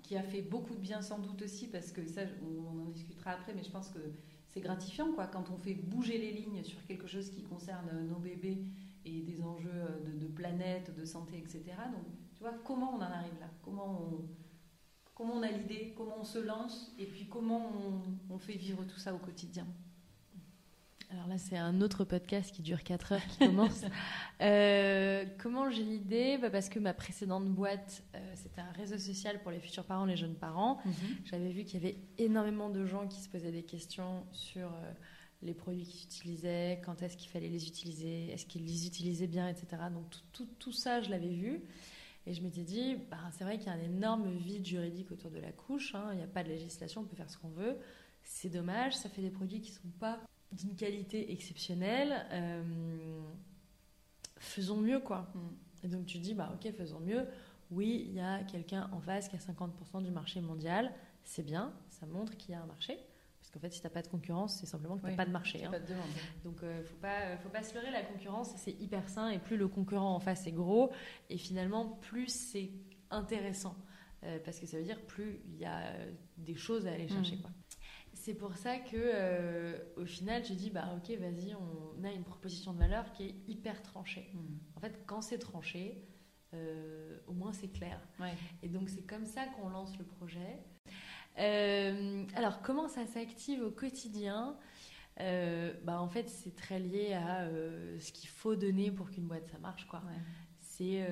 [0.02, 3.30] qui a fait beaucoup de bien sans doute aussi parce que ça on en discutera
[3.30, 3.98] après, mais je pense que
[4.48, 8.18] c'est gratifiant quoi quand on fait bouger les lignes sur quelque chose qui concerne nos
[8.18, 8.62] bébés
[9.04, 11.62] et des enjeux de, de planète, de santé, etc.
[11.92, 13.50] Donc, tu vois, comment on en arrive là?
[13.62, 14.28] Comment on,
[15.14, 15.94] comment on a l'idée?
[15.96, 16.94] Comment on se lance?
[16.98, 19.66] Et puis comment on, on fait vivre tout ça au quotidien?
[21.12, 23.84] Alors là, c'est un autre podcast qui dure 4 heures qui commence.
[24.42, 26.38] Euh, comment j'ai l'idée?
[26.38, 30.06] Bah Parce que ma précédente boîte, euh, c'était un réseau social pour les futurs parents,
[30.06, 30.78] les jeunes parents.
[30.82, 30.92] Mhm.
[31.26, 34.92] J'avais vu qu'il y avait énormément de gens qui se posaient des questions sur euh,
[35.42, 39.48] les produits qu'ils utilisaient, quand est-ce qu'il fallait les utiliser, est-ce qu'ils les utilisaient bien,
[39.48, 39.82] etc.
[39.92, 41.62] Donc tout, tout, ça, je l'avais vu.
[42.26, 45.30] Et je m'étais dit, bah, c'est vrai qu'il y a un énorme vide juridique autour
[45.30, 45.94] de la couche.
[45.94, 46.08] Hein.
[46.12, 47.78] Il n'y a pas de législation, on peut faire ce qu'on veut.
[48.22, 50.20] C'est dommage, ça fait des produits qui ne sont pas
[50.52, 52.62] d'une qualité exceptionnelle, euh,
[54.36, 55.30] faisons mieux quoi.
[55.34, 55.84] Mm.
[55.84, 57.26] Et donc tu dis, bah ok, faisons mieux.
[57.70, 60.92] Oui, il y a quelqu'un en face qui a 50% du marché mondial,
[61.24, 62.98] c'est bien, ça montre qu'il y a un marché.
[63.50, 65.26] Parce qu'en fait, si tu n'as pas de concurrence, c'est simplement que tu n'as pas
[65.26, 65.64] de marché.
[65.64, 65.72] Hein.
[66.44, 69.30] Donc, il euh, ne faut, pas, faut pas se leurrer, la concurrence, c'est hyper sain.
[69.30, 70.92] Et plus le concurrent en face est gros,
[71.28, 72.70] et finalement, plus c'est
[73.10, 73.74] intéressant.
[74.22, 75.94] Euh, parce que ça veut dire plus il y a
[76.36, 77.36] des choses à aller chercher.
[77.36, 77.40] Mm.
[77.40, 77.50] Quoi.
[78.12, 82.24] C'est pour ça que, euh, au final, je dis, bah ok, vas-y, on a une
[82.24, 84.30] proposition de valeur qui est hyper tranchée.
[84.34, 84.58] Hmm.
[84.76, 86.04] En fait, quand c'est tranché,
[86.52, 88.00] euh, au moins c'est clair.
[88.62, 90.58] Et donc c'est comme ça qu'on lance le projet.
[91.38, 94.56] Euh, alors comment ça s'active au quotidien
[95.16, 97.48] bah, En fait, c'est très lié à
[97.98, 99.86] ce qu'il faut donner pour qu'une boîte ça marche.
[99.86, 100.02] quoi.
[100.58, 101.06] C'est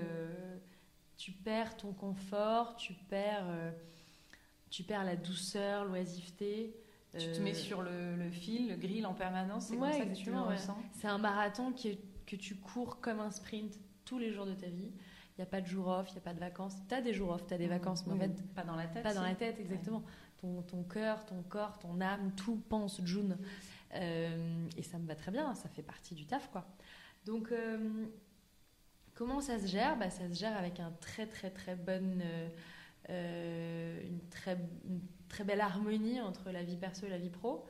[1.17, 3.73] tu perds ton confort, tu perds,
[4.71, 6.75] tu perds la douceur, l'oisiveté.
[7.17, 10.15] Tu te mets euh, sur le, fil, le grill en permanence, c'est comme ça que
[10.15, 10.77] tu le ressens.
[10.93, 14.67] C'est un marathon qui, que tu cours comme un sprint tous les jours de ta
[14.67, 14.93] vie.
[15.39, 16.75] Il n'y a pas de jour off, il n'y a pas de vacances.
[16.89, 18.55] Tu as des jours off, tu as des vacances, mais en fait.
[18.55, 19.03] Pas dans la tête.
[19.05, 20.03] Pas dans la tête, exactement.
[20.41, 23.39] Ton, ton cœur, ton corps, ton âme, tout pense June.
[23.95, 26.67] Euh, et ça me va très bien, ça fait partie du taf, quoi.
[27.25, 28.07] Donc, euh,
[29.15, 29.97] comment ça se gère?
[29.97, 32.23] Bah, Ça se gère avec un très, très, très bonne.
[33.09, 34.59] une très.
[34.89, 37.67] Une très belle harmonie entre la vie perso et la vie pro,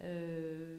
[0.00, 0.78] euh,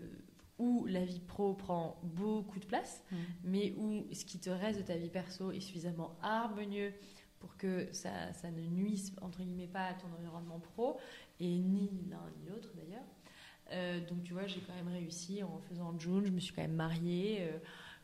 [0.59, 3.15] où la vie pro prend beaucoup de place, mm.
[3.45, 6.93] mais où ce qui te reste de ta vie perso est suffisamment harmonieux
[7.39, 10.99] pour que ça, ça, ne nuise entre guillemets pas à ton environnement pro,
[11.39, 13.05] et ni l'un ni l'autre d'ailleurs.
[13.71, 16.61] Euh, donc tu vois, j'ai quand même réussi en faisant June, je me suis quand
[16.61, 17.49] même mariée,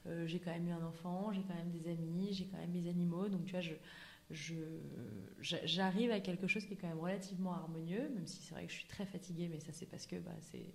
[0.07, 2.71] euh, j'ai quand même eu un enfant, j'ai quand même des amis, j'ai quand même
[2.71, 3.61] mes animaux, donc tu vois,
[4.29, 4.53] je,
[5.41, 8.71] j'arrive à quelque chose qui est quand même relativement harmonieux, même si c'est vrai que
[8.71, 10.73] je suis très fatiguée, mais ça c'est parce que bah, c'est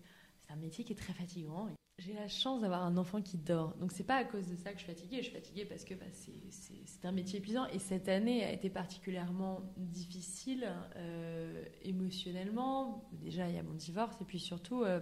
[0.51, 1.69] un métier qui est très fatigant.
[1.99, 4.73] J'ai la chance d'avoir un enfant qui dort, donc c'est pas à cause de ça
[4.73, 7.79] que je suis fatiguée, je suis fatiguée parce que bah, c'est un métier épuisant et
[7.79, 13.07] cette année a été particulièrement difficile euh, émotionnellement.
[13.13, 15.01] Déjà il y a mon divorce et puis surtout euh,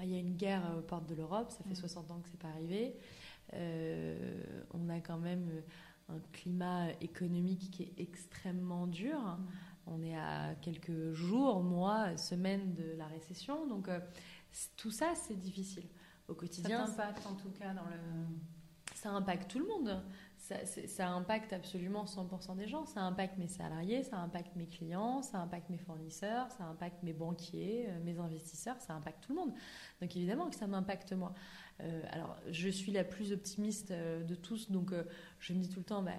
[0.00, 2.12] il y a une guerre aux portes de l'Europe, ça fait 60 mmh.
[2.12, 2.94] ans que c'est pas arrivé.
[3.54, 4.42] Euh,
[4.74, 5.48] on a quand même
[6.10, 9.18] un climat économique qui est extrêmement dur.
[9.18, 9.46] Mm.
[9.86, 13.66] On est à quelques jours, mois, semaines de la récession.
[13.66, 14.00] Donc euh,
[14.76, 15.88] tout ça, c'est difficile
[16.28, 16.86] au quotidien.
[16.86, 17.98] Ça impacte en tout cas dans le...
[18.94, 20.02] Ça impacte tout le monde.
[20.38, 22.84] Ça, ça impacte absolument 100% des gens.
[22.86, 27.12] Ça impacte mes salariés, ça impacte mes clients, ça impacte mes fournisseurs, ça impacte mes
[27.12, 29.54] banquiers, euh, mes investisseurs, ça impacte tout le monde.
[30.00, 31.34] Donc évidemment que ça m'impacte moi.
[31.80, 35.04] Euh, alors, je suis la plus optimiste de tous, donc euh,
[35.38, 36.12] je me dis tout le temps, bah,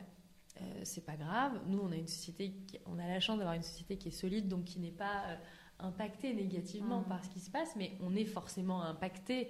[0.83, 1.59] c'est pas grave.
[1.67, 2.53] Nous, on a une société,
[2.85, 5.37] on a la chance d'avoir une société qui est solide, donc qui n'est pas
[5.79, 7.05] impactée négativement mmh.
[7.05, 9.49] par ce qui se passe, mais on est forcément impacté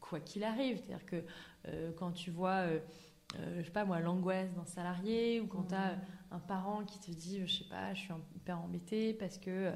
[0.00, 0.78] quoi qu'il arrive.
[0.78, 1.24] C'est-à-dire que
[1.96, 2.66] quand tu vois,
[3.34, 6.00] je sais pas moi, l'angoisse d'un salarié, ou quand tu as mmh.
[6.32, 9.72] un parent qui te dit, je sais pas, je suis hyper embêté parce que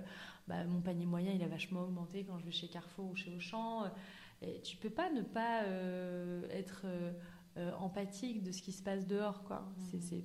[0.48, 3.34] bah, mon panier moyen il a vachement augmenté quand je vais chez Carrefour ou chez
[3.34, 3.84] Auchan.
[4.42, 6.84] Et tu peux pas ne pas euh, être
[7.56, 9.60] euh, empathique de ce qui se passe dehors, quoi.
[9.92, 10.22] Mmh.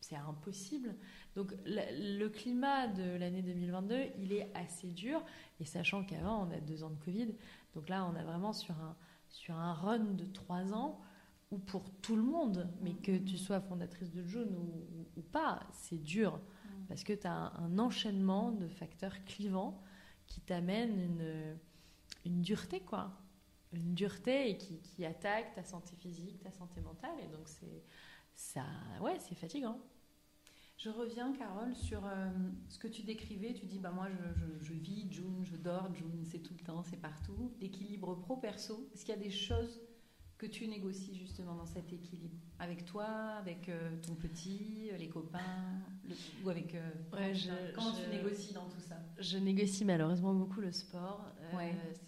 [0.00, 0.94] C'est impossible.
[1.34, 5.24] Donc le climat de l'année 2022, il est assez dur.
[5.60, 7.34] Et sachant qu'avant, on a deux ans de Covid,
[7.74, 8.96] donc là, on a vraiment sur un,
[9.28, 11.00] sur un run de trois ans
[11.50, 15.60] où pour tout le monde, mais que tu sois fondatrice de June ou, ou, pas,
[15.72, 16.36] c'est dur.
[16.36, 16.68] Mmh.
[16.88, 19.80] Parce que tu as un, un, enchaînement de facteurs clivants
[20.26, 21.56] qui t'amènent une,
[22.24, 23.21] une dureté, quoi
[23.72, 27.18] une dureté et qui, qui, attaque ta santé physique, ta santé mentale.
[27.24, 27.82] Et donc, c'est
[28.34, 28.64] ça,
[29.00, 29.78] ouais, c'est fatigant.
[30.78, 32.28] Je reviens, Carole, sur euh,
[32.68, 33.54] ce que tu décrivais.
[33.54, 36.82] Tu dis, bah, moi, je, je, vis June, je dors June, c'est tout le temps,
[36.82, 37.52] c'est partout.
[37.60, 39.80] L'équilibre pro-perso, est-ce qu'il y a des choses
[40.38, 42.36] que tu négocies justement dans cet équilibre?
[42.58, 45.78] Avec toi, avec euh, ton petit, les copains,
[46.44, 46.74] ou avec...
[46.74, 46.90] Euh,
[47.74, 48.96] comment tu négocies dans tout ça?
[49.20, 51.32] Je négocie malheureusement beaucoup le sport.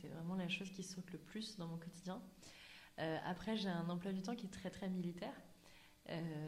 [0.00, 2.20] C'est vraiment la chose qui saute le plus dans mon quotidien.
[2.98, 5.34] après, j'ai un emploi du temps qui est très très militaire.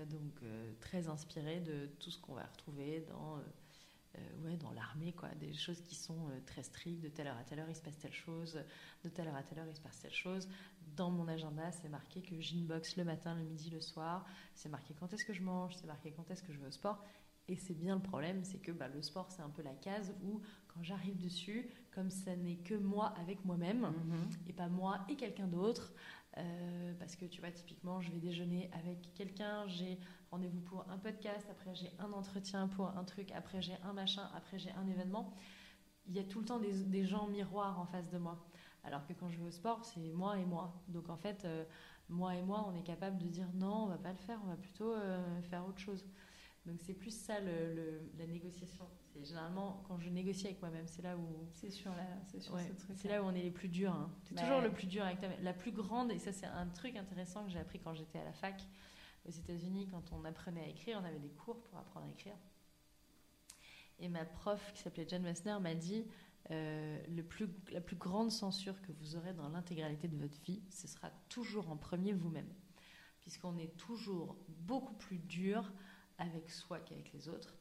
[0.08, 0.40] donc
[0.80, 3.40] très inspiré de tout ce qu'on va retrouver dans
[4.16, 7.36] euh, ouais, dans l'armée, quoi, des choses qui sont euh, très strictes, de telle heure
[7.36, 8.58] à telle heure il se passe telle chose,
[9.04, 10.48] de telle heure à telle heure il se passe telle chose.
[10.94, 14.24] Dans mon agenda, c'est marqué que j'inbox le matin, le midi, le soir,
[14.54, 16.72] c'est marqué quand est-ce que je mange, c'est marqué quand est-ce que je vais au
[16.72, 17.04] sport.
[17.48, 20.14] Et c'est bien le problème, c'est que bah, le sport, c'est un peu la case
[20.22, 20.40] où
[20.76, 24.48] quand j'arrive dessus, comme ça n'est que moi avec moi-même, mm-hmm.
[24.48, 25.92] et pas moi et quelqu'un d'autre,
[26.38, 29.98] euh, parce que tu vois, typiquement, je vais déjeuner avec quelqu'un, j'ai
[30.30, 34.28] rendez-vous pour un podcast, après j'ai un entretien pour un truc, après j'ai un machin,
[34.34, 35.32] après j'ai un événement.
[36.08, 38.46] Il y a tout le temps des, gens miroirs en face de moi.
[38.84, 40.80] Alors que quand je vais au sport, c'est moi et moi.
[40.88, 41.64] Donc en fait, euh,
[42.08, 44.48] moi et moi, on est capable de dire non, on va pas le faire, on
[44.48, 46.04] va plutôt euh, faire autre chose.
[46.66, 48.86] Donc c'est plus ça le, la négociation.
[49.16, 52.58] C'est généralement quand je négocie avec moi-même, c'est là où c'est sur là, c'est sur
[52.58, 52.96] ce truc.
[52.96, 53.92] C'est là où on est les plus durs.
[53.92, 54.10] Hein.
[54.24, 56.96] C'est toujours le plus dur avec ta La plus grande et ça c'est un truc
[56.96, 58.62] intéressant que j'ai appris quand j'étais à la fac
[59.26, 62.36] aux États-Unis quand on apprenait à écrire, on avait des cours pour apprendre à écrire.
[63.98, 66.04] Et ma prof qui s'appelait Jen Messner m'a dit
[66.50, 70.62] euh, le plus, la plus grande censure que vous aurez dans l'intégralité de votre vie,
[70.70, 72.52] ce sera toujours en premier vous-même,
[73.22, 75.72] puisqu'on est toujours beaucoup plus dur
[76.18, 77.56] avec soi qu'avec les autres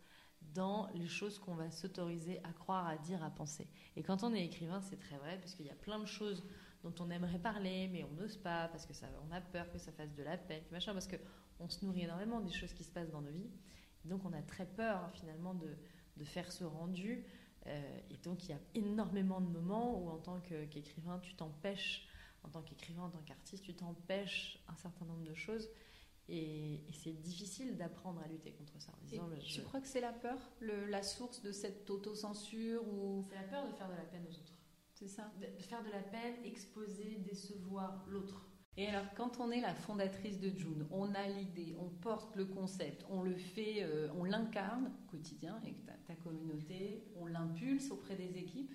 [0.53, 3.67] dans les choses qu'on va s'autoriser à croire, à dire, à penser.
[3.95, 6.43] Et quand on est écrivain, c'est très vrai, parce qu'il y a plein de choses
[6.83, 9.79] dont on aimerait parler, mais on n'ose pas, parce que ça, on a peur que
[9.79, 12.91] ça fasse de la peine, machin, parce qu'on se nourrit énormément des choses qui se
[12.91, 13.49] passent dans nos vies.
[14.05, 15.75] donc on a très peur finalement de,
[16.17, 17.25] de faire ce rendu.
[17.67, 22.07] Euh, et donc il y a énormément de moments où en tant qu'écrivain, tu t'empêches,
[22.43, 25.67] en tant qu'écrivain, en tant qu'artiste, tu t'empêches un certain nombre de choses
[26.27, 28.91] et, c'est difficile d'apprendre à lutter contre ça.
[28.93, 29.55] En disant, je...
[29.55, 33.23] Tu crois que c'est la peur, le, la source de cette autocensure ou...
[33.29, 34.53] C'est la peur de faire de la peine aux autres.
[34.93, 38.49] C'est ça De faire de la peine, exposer, décevoir l'autre.
[38.77, 42.45] Et alors, quand on est la fondatrice de June, on a l'idée, on porte le
[42.45, 47.89] concept, on le fait, euh, on l'incarne au quotidien avec ta, ta communauté, on l'impulse
[47.91, 48.73] auprès des équipes.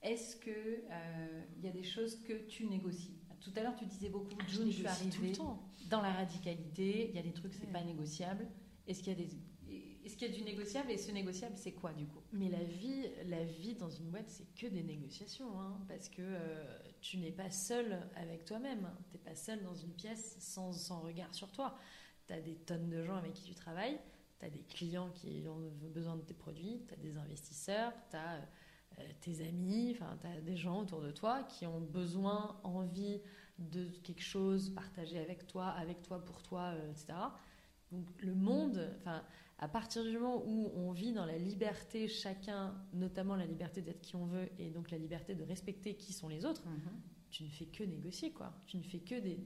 [0.00, 0.52] Est-ce qu'il
[0.90, 4.44] euh, y a des choses que tu négocies Tout à l'heure, tu disais beaucoup, ah,
[4.48, 5.10] June, je suis arrivée.
[5.10, 5.62] Tout le temps.
[5.90, 8.46] dans la radicalité, il y a des trucs, c'est pas négociable.
[8.86, 9.30] Est-ce qu'il y a des
[10.04, 12.20] est-ce qu'il y a du négociable et ce négociable c'est quoi du coup?
[12.32, 16.22] Mais la vie, la vie dans une boîte c'est que des négociations, hein, parce que
[16.22, 20.72] euh, tu n'es pas seul avec toi-même, tu n'es pas seul dans une pièce sans,
[20.72, 21.78] sans regard sur toi.
[22.26, 23.98] Tu as des tonnes de gens avec qui tu travailles,
[24.40, 28.16] tu as des clients qui ont besoin de tes produits, tu as des investisseurs, tu
[28.16, 28.40] as euh,
[29.20, 33.20] tes amis, enfin tu as des gens autour de toi qui ont besoin, envie
[33.58, 37.14] de quelque chose partagé avec toi, avec toi, pour toi, euh, etc.
[37.90, 39.22] Donc le monde, enfin,
[39.58, 44.00] à partir du moment où on vit dans la liberté, chacun, notamment la liberté d'être
[44.00, 47.00] qui on veut, et donc la liberté de respecter qui sont les autres, mhm.
[47.30, 48.52] tu ne fais que négocier, quoi.
[48.66, 49.38] Tu ne fais que des,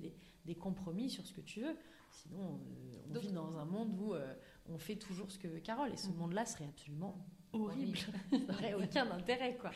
[0.44, 1.76] des, compromis sur ce que tu veux.
[2.10, 4.34] Sinon, euh, on vit dans un monde où euh,
[4.68, 6.16] on fait toujours ce que veut Carole, et ce mhm.
[6.16, 7.26] monde-là serait absolument
[7.60, 7.98] horrible.
[8.30, 9.70] Ça n'aurait aucun intérêt, quoi.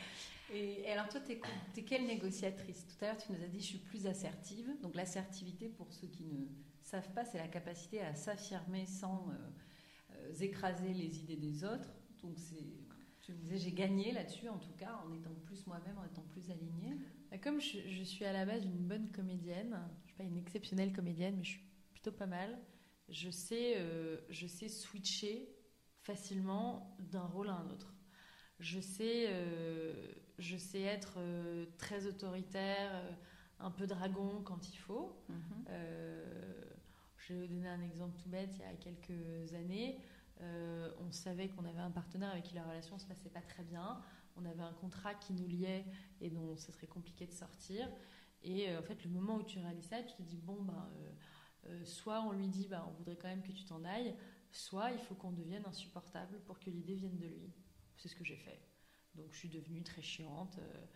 [0.53, 2.87] Et, alors toi, tu es, quelle négociatrice?
[2.87, 4.69] Tout à l'heure, tu nous as dit je suis plus assertive.
[4.83, 6.47] Donc l'assertivité, pour ceux qui ne
[6.83, 11.95] savent pas, c'est la capacité à s'affirmer sans euh, euh, écraser les idées des autres.
[12.23, 12.67] Donc c'est,
[13.21, 16.25] tu me disais, j'ai gagné là-dessus en tout cas, en étant plus moi-même, en étant
[16.33, 16.97] plus alignée.
[17.31, 20.93] Bah, comme je, suis à la base une bonne comédienne, je suis pas une exceptionnelle
[20.93, 22.59] comédienne, mais je suis plutôt pas mal.
[23.09, 25.49] Je sais, euh, je sais switcher
[26.03, 27.95] facilement d'un rôle à un autre.
[28.59, 29.95] Je sais, euh,
[30.39, 33.13] je sais être euh, très autoritaire, euh,
[33.59, 35.17] un peu dragon quand il faut.
[35.29, 35.65] Mhm.
[37.17, 38.51] je vais vous donner un exemple tout bête.
[38.55, 39.99] Il y a quelques années,
[40.41, 43.63] on savait qu'on avait un partenaire avec qui la relation ne se passait pas très
[43.63, 44.01] bien.
[44.37, 45.85] On avait un contrat qui nous liait
[46.23, 47.87] et dont ce serait compliqué de sortir.
[48.43, 50.89] Et en fait, le moment où tu réalises ça, tu te dis bon, ben,
[51.85, 54.17] soit on lui dit ben, on voudrait quand même que tu t'en ailles,
[54.53, 57.53] soit il faut qu'on devienne insupportable pour que l'idée vienne de lui.
[57.97, 58.61] C'est ce que j'ai fait.
[59.15, 60.59] Donc je suis devenue très chiante.
[60.59, 60.87] Euh,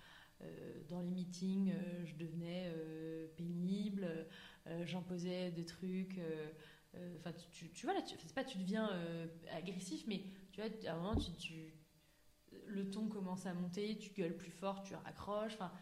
[0.42, 2.72] euh, dans les meetings, euh, je devenais
[3.36, 4.26] pénible,
[4.84, 6.20] j'imposais des trucs.
[7.18, 8.90] Enfin, tu, tu, vois, là, tu, pas tu deviens
[9.52, 11.74] agressif, mais tu vois, à un moment, tu,
[12.66, 15.54] le ton commence à monter, tu gueules plus fort, tu raccroches.
[15.54, 15.72] Enfin,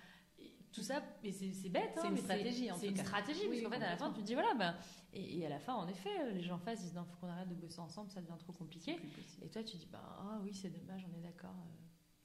[0.72, 1.92] tout ça, mais c'est bête.
[1.94, 4.26] c'est hein, une stratégie, C'est une stratégie, parce qu'en fait, à la fin, tu te
[4.26, 4.76] dis, voilà, ben,
[5.12, 7.48] et, à la fin, en effet, les gens en face disent, non, faut qu'on arrête
[7.48, 8.98] de bosser ensemble, ça devient trop compliqué.
[9.42, 11.54] Et toi, tu dis, bah, ah oui, c'est dommage, on est d'accord.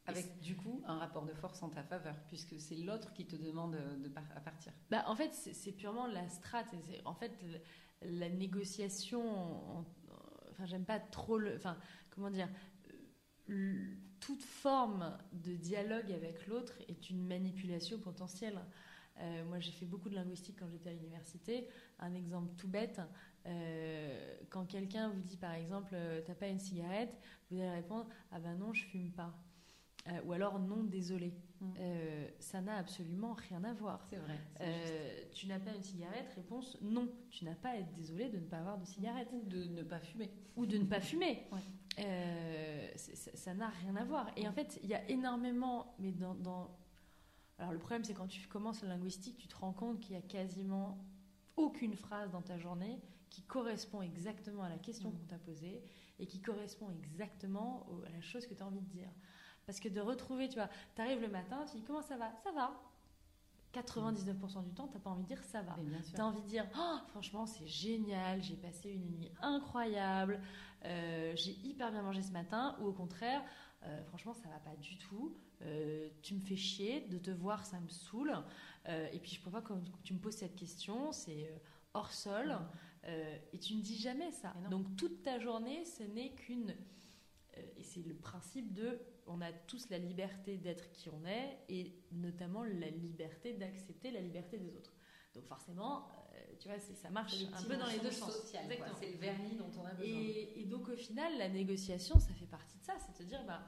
[0.06, 3.36] Avec du coup un rapport de force en ta faveur, puisque c'est l'autre qui te
[3.36, 4.72] demande de à partir.
[4.90, 6.74] Bah, en fait, c'est purement la strate.
[7.04, 7.34] En fait,
[8.02, 9.86] la négociation,
[10.52, 11.56] enfin, j'aime pas trop le.
[11.58, 11.78] Enfin,
[12.10, 12.48] comment dire
[14.20, 18.60] toute forme de dialogue avec l'autre est une manipulation potentielle.
[19.20, 21.68] Euh, moi, j'ai fait beaucoup de linguistique quand j'étais à l'université.
[22.00, 23.02] Un exemple tout bête,
[23.46, 27.16] euh, quand quelqu'un vous dit par exemple, euh, t'as pas une cigarette,
[27.50, 29.34] vous allez répondre, ah ben non, je fume pas.
[30.26, 31.34] ou alors non, désolé.
[31.60, 31.74] Mm.
[32.38, 34.06] ça n'a absolument rien à voir.
[34.06, 34.38] C'est vrai.
[35.34, 37.10] tu n'as pas une cigarette, réponse non.
[37.32, 39.28] Tu n'as pas à être désolé de ne pas avoir de cigarette.
[39.34, 40.32] Ou de ne pas fumer.
[40.56, 41.48] Ou de ne pas fumer.
[42.96, 44.32] ça n'a rien à voir.
[44.38, 46.70] Et en fait, il y a énormément, mais dans, dans
[47.60, 50.18] alors le problème, c'est quand tu commences la linguistique, tu te rends compte qu'il y
[50.18, 51.04] a quasiment
[51.56, 55.14] aucune phrase dans ta journée qui correspond exactement à la question mm.
[55.14, 55.84] qu'on t'a posée
[56.20, 59.10] et qui correspond exactement à la chose que tu as envie de dire.
[59.66, 62.32] Parce que de retrouver, tu vois, tu arrives le matin, tu dis comment ça va?
[62.44, 62.72] Ça va.
[63.74, 65.76] 99% du temps, tu n'as pas envie de dire ça va.
[66.16, 70.40] Tu as envie de dire oh, franchement, c'est génial, j'ai passé une nuit incroyable,
[70.86, 73.44] euh, j'ai hyper bien mangé ce matin, ou au contraire,
[73.84, 75.38] euh, franchement, ça va pas du tout.
[75.62, 78.34] Euh, tu me fais chier, de te voir, ça me saoule.
[78.88, 81.50] Euh, et puis je pas quand tu me poses cette question, c'est
[81.94, 82.58] hors sol.
[83.54, 84.54] et tu ne dis jamais ça.
[84.70, 86.76] Donc toute ta journée, ce n'est qu'une.
[87.78, 89.00] et c'est le principe de.
[89.28, 94.22] On a tous la liberté d'être qui on est, et notamment la liberté d'accepter la
[94.22, 94.94] liberté des autres.
[95.34, 96.08] Donc forcément,
[96.60, 98.32] tu vois, ça marche un peu dans les deux sens.
[98.46, 100.20] C'est le vernis dont on a besoin.
[100.20, 102.94] Et, et, donc au final, la négociation, ça fait partie de ça.
[103.00, 103.62] C'est de dire, bah,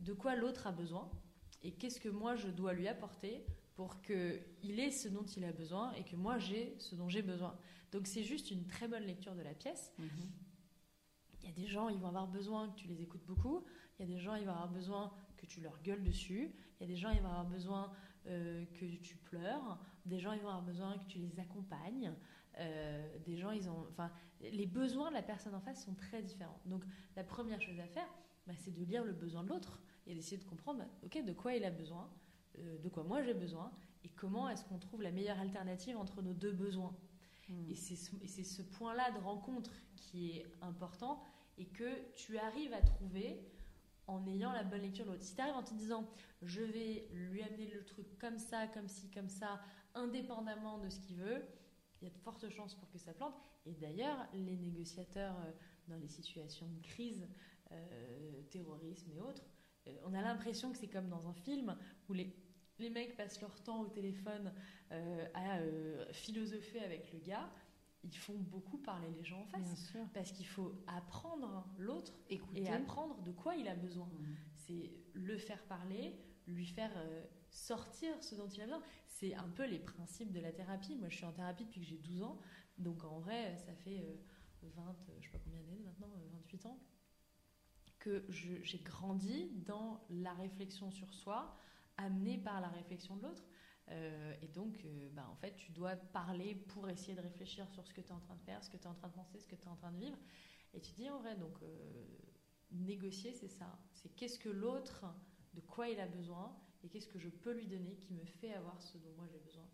[0.00, 1.10] de quoi l'autre a besoin
[1.62, 5.52] et qu'est-ce que moi je dois lui apporter pour qu'il ait ce dont il a
[5.52, 7.56] besoin et que moi j'ai ce dont j'ai besoin.
[7.92, 9.92] Donc c'est juste une très bonne lecture de la pièce.
[9.98, 10.08] Mhm.
[11.42, 13.64] Il y a des gens, ils vont avoir besoin que tu les écoutes beaucoup.
[13.98, 16.54] Il y a des gens, ils vont avoir besoin que tu leur gueules dessus.
[16.78, 17.92] Il y a des gens, ils vont avoir besoin
[18.26, 19.78] euh, que tu pleures.
[20.06, 22.12] Des gens, ils vont avoir besoin que tu les accompagnes.
[22.58, 24.10] Euh, des gens, ils ont, enfin,
[24.40, 26.60] les besoins de la personne en face sont très différents.
[26.66, 26.84] Donc,
[27.16, 28.08] la première chose à faire,
[28.46, 31.54] bah, c'est de lire le besoin de l'autre et d'essayer de comprendre, ok, de quoi
[31.54, 32.10] il a besoin,
[32.58, 33.70] euh, de quoi moi j'ai besoin,
[34.04, 36.94] et comment est-ce qu'on trouve la meilleure alternative entre nos deux besoins.
[37.48, 37.70] Hmm.
[37.70, 37.96] Et c'est
[38.44, 41.22] ce, point-là de rencontre qui est important
[41.58, 43.40] et que tu arrives à trouver
[44.06, 45.22] en ayant la bonne lecture de l'autre.
[45.22, 46.08] Si tu arrives en te disant,
[46.42, 49.60] je vais lui amener le truc comme ça, comme ci, comme ça,
[49.94, 51.44] indépendamment de ce qu'il veut,
[52.00, 53.34] il y a de fortes chances pour que ça plante.
[53.64, 55.52] Et d'ailleurs, les négociateurs euh,
[55.88, 57.28] dans les situations de crise,
[57.70, 59.44] euh, terrorisme et autres,
[59.86, 61.76] euh, on a l'impression que c'est comme dans un film
[62.08, 62.34] où les,
[62.80, 64.52] les mecs passent leur temps au téléphone
[65.32, 65.58] à
[66.12, 67.50] philosopher avec le gars.
[68.04, 69.92] Ils font beaucoup parler les gens en face.
[70.12, 74.06] Parce qu'il faut apprendre l'autre et apprendre de quoi il a besoin.
[74.06, 74.36] Mmh.
[74.54, 76.92] C'est le faire parler, lui faire
[77.50, 78.82] sortir ce dont il a besoin.
[79.06, 80.96] C'est un peu les principes de la thérapie.
[80.96, 82.38] Moi, je suis en thérapie depuis que j'ai 12 ans.
[82.78, 84.18] Donc, en vrai, ça fait
[84.62, 86.78] 20, je sais pas combien d'années maintenant, 28 ans
[88.02, 91.56] que j'ai grandi dans la réflexion sur soi,
[91.96, 93.44] amenée par la réflexion de l'autre.
[93.90, 97.86] Euh, et donc, euh, bah, en fait, tu dois parler pour essayer de réfléchir sur
[97.86, 99.14] ce que tu es en train de faire, ce que tu es en train de
[99.14, 100.18] penser, ce que tu es en train de vivre.
[100.74, 102.04] Et tu dis en vrai, donc, euh,
[102.70, 103.78] négocier, c'est ça.
[103.92, 105.04] C'est qu'est-ce que l'autre,
[105.54, 108.52] de quoi il a besoin, et qu'est-ce que je peux lui donner qui me fait
[108.54, 109.68] avoir ce dont moi j'ai besoin.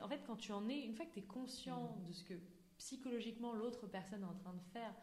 [0.00, 2.04] En fait, quand tu en es, une fois que tu es conscient mmh.
[2.06, 2.34] de ce que
[2.78, 4.94] psychologiquement l'autre personne est en train de faire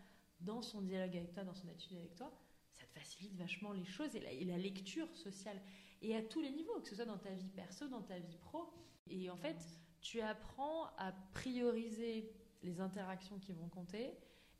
[0.41, 2.31] dans son dialogue avec toi, dans son attitude avec toi,
[2.71, 5.61] ça te facilite vachement les choses et la, lecture sociale.
[6.05, 8.37] Et à tous les niveaux, que ce soit dans ta vie perso, dans ta vie
[8.37, 8.71] pro.
[9.09, 9.57] Et en fait,
[10.01, 12.31] tu apprends à prioriser
[12.61, 14.13] les interactions qui vont compter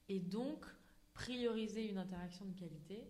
[0.10, 0.66] et donc
[1.14, 3.08] prioriser une interaction de qualité.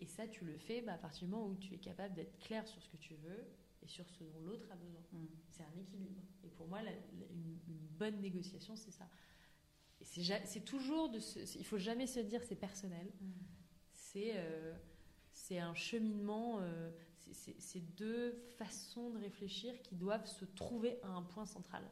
[0.00, 2.38] Et ça, tu le fais bah, à partir du moment où tu es capable d'être
[2.40, 3.46] clair sur ce que tu veux
[3.82, 5.00] et sur ce dont l'autre a besoin.
[5.12, 5.26] Mm.
[5.48, 6.20] C'est un équilibre.
[6.44, 7.58] Et pour moi, une,
[7.98, 9.08] bonne négociation, c'est ça.
[10.02, 11.18] C'est toujours de
[11.58, 13.10] il faut jamais se dire c'est personnel.
[13.20, 13.30] Mm
[14.12, 14.74] c'est euh,
[15.40, 16.90] c'est un cheminement, euh,
[17.32, 21.82] c'est deux façons de réfléchir qui doivent se trouver à un point central.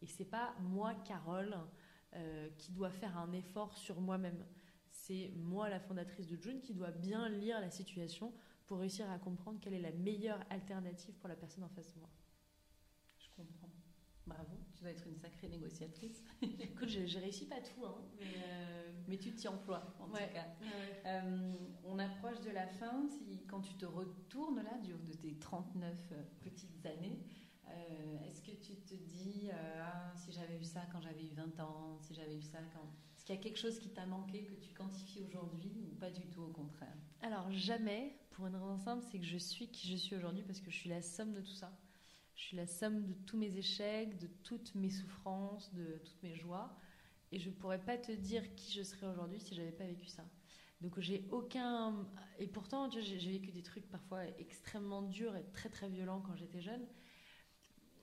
[0.00, 1.56] Et c'est pas moi, Carole,
[2.14, 4.44] euh, qui doit faire un effort sur moi-même.
[4.90, 8.32] C'est moi, la fondatrice de June, qui doit bien lire la situation
[8.66, 11.98] pour réussir à comprendre quelle est la meilleure alternative pour la personne en face de
[11.98, 12.10] moi.
[13.18, 13.70] Je comprends.
[14.26, 16.22] Bravo, tu dois être une sacrée négociatrice.
[16.42, 20.46] Écoute, je, réussis pas tout, hein, euh, mais, tu t'y emploies en tout cas.
[21.04, 21.52] Euh,
[21.84, 23.08] on approche de la fin.
[23.08, 27.18] Si, quand tu te retournes là, du haut de tes 39 euh, petites années,
[28.26, 31.98] est-ce que tu te dis, ah, si j'avais eu ça quand j'avais eu 20 ans,
[32.00, 32.88] si j'avais eu ça quand...
[33.14, 36.10] Est-ce qu'il y a quelque chose qui t'a manqué que tu quantifies aujourd'hui ou pas
[36.10, 36.96] du tout au contraire?
[37.20, 40.60] Alors jamais, pour une raison simple, c'est que je suis qui je suis aujourd'hui parce
[40.60, 41.70] que je suis la somme de tout ça.
[42.38, 46.36] Je suis la somme de tous mes échecs, de toutes mes souffrances, de toutes mes
[46.36, 46.72] joies.
[47.32, 50.24] Et je pourrais pas te dire qui je serais aujourd'hui si j'avais pas vécu ça.
[50.80, 52.06] Donc j'ai aucun.
[52.38, 56.60] Et pourtant, j'ai vécu des trucs parfois extrêmement durs et très très violents quand j'étais
[56.60, 56.86] jeune.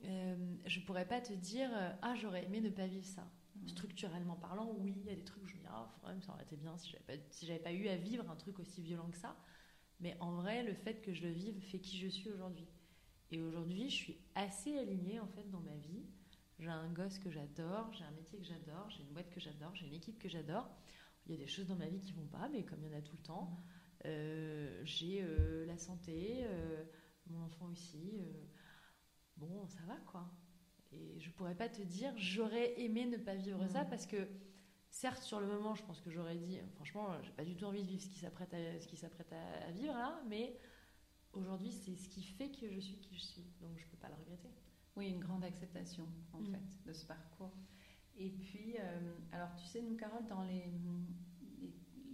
[0.03, 1.69] Euh, je pourrais pas te dire
[2.01, 3.31] ah j'aurais aimé ne pas vivre ça.
[3.55, 3.67] Mmh.
[3.69, 6.43] Structurellement parlant, oui, il y a des trucs où je me dis ah ça aurait
[6.43, 9.09] été bien si j'avais pas si j'avais pas eu à vivre un truc aussi violent
[9.09, 9.37] que ça.
[10.01, 12.67] Mais en vrai, le fait que je le vive fait qui je suis aujourd'hui.
[13.31, 16.03] Et aujourd'hui, je suis assez alignée en fait dans ma vie.
[16.59, 19.75] J'ai un gosse que j'adore, j'ai un métier que j'adore, j'ai une boîte que j'adore,
[19.75, 20.69] j'ai une équipe que j'adore.
[21.25, 22.95] Il y a des choses dans ma vie qui vont pas, mais comme il y
[22.95, 23.59] en a tout le temps,
[24.05, 26.83] euh, j'ai euh, la santé, euh,
[27.27, 28.21] mon enfant aussi.
[29.37, 30.29] bon, ça va quoi.
[30.91, 34.27] Et je pourrais pas te dire, j'aurais aimé ne pas vivre ça parce que,
[34.91, 37.83] certes, sur le moment, je pense que j'aurais dit, franchement, j'ai pas du tout envie
[37.83, 40.57] de vivre ce qui s'apprête à, ce qui s'apprête à, vivre là, mais
[41.37, 44.09] aujourd'hui, c'est ce qui fait que je suis qui je suis, donc je peux pas
[44.09, 44.49] le regretter.
[44.95, 46.45] Oui, une grande acceptation en mmh.
[46.47, 47.51] fait de ce parcours.
[48.17, 50.71] Et puis, euh, alors tu sais, nous, Carole, dans les,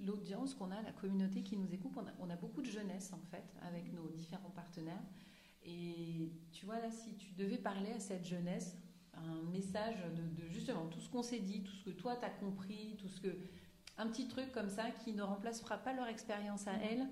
[0.03, 3.45] l'audience qu'on a, la communauté qui nous écoute, on a, beaucoup de jeunesse en fait
[3.61, 5.03] avec nos différents partenaires.
[5.63, 8.76] Et tu vois là, si tu devais parler à cette jeunesse,
[9.13, 12.30] un message de, justement tout ce qu'on s'est dit, tout ce que toi tu as
[12.30, 13.38] compris, tout ce que
[13.97, 17.07] un petit truc comme ça qui ne remplacera pas leur expérience à elles,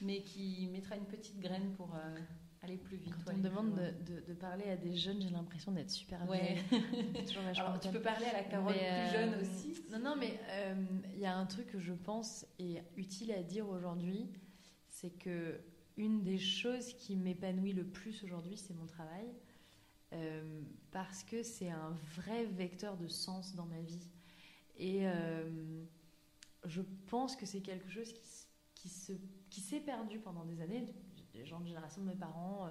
[0.00, 2.18] mais qui mettra une petite graine pour euh,
[2.62, 3.14] aller plus vite.
[3.24, 6.58] Quand on me demande de, de, parler à des jeunes, j'ai l'impression d'être super ouais.
[7.56, 9.74] Alors, tu peux parler à la Carole plus euh, jeune aussi.
[9.90, 10.74] Non, non, mais euh,
[11.14, 14.28] il y a un truc que je pense est utile à dire aujourd'hui,
[14.88, 15.60] c'est que
[15.96, 19.26] une des choses qui m'épanouit le plus aujourd'hui, c'est mon travail,
[20.12, 24.08] euh, parce que c'est un vrai vecteur de sens dans ma vie.
[24.78, 25.04] Et
[26.64, 28.26] je pense que c'est quelque chose qui,
[28.80, 29.12] qui se
[29.50, 30.86] qui s'est perdu pendant des années
[31.32, 32.66] des gens de génération de mes parents.
[32.66, 32.70] Euh,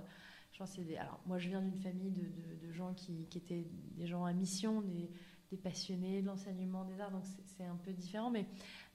[0.52, 0.98] je pense des...
[0.98, 5.10] Alors, moi, je viens d'une famille de, gens qui, étaient des gens à mission, des,
[5.52, 8.32] des passionnés de l'enseignement des arts, donc c'est un peu différent.
[8.32, 8.46] Mais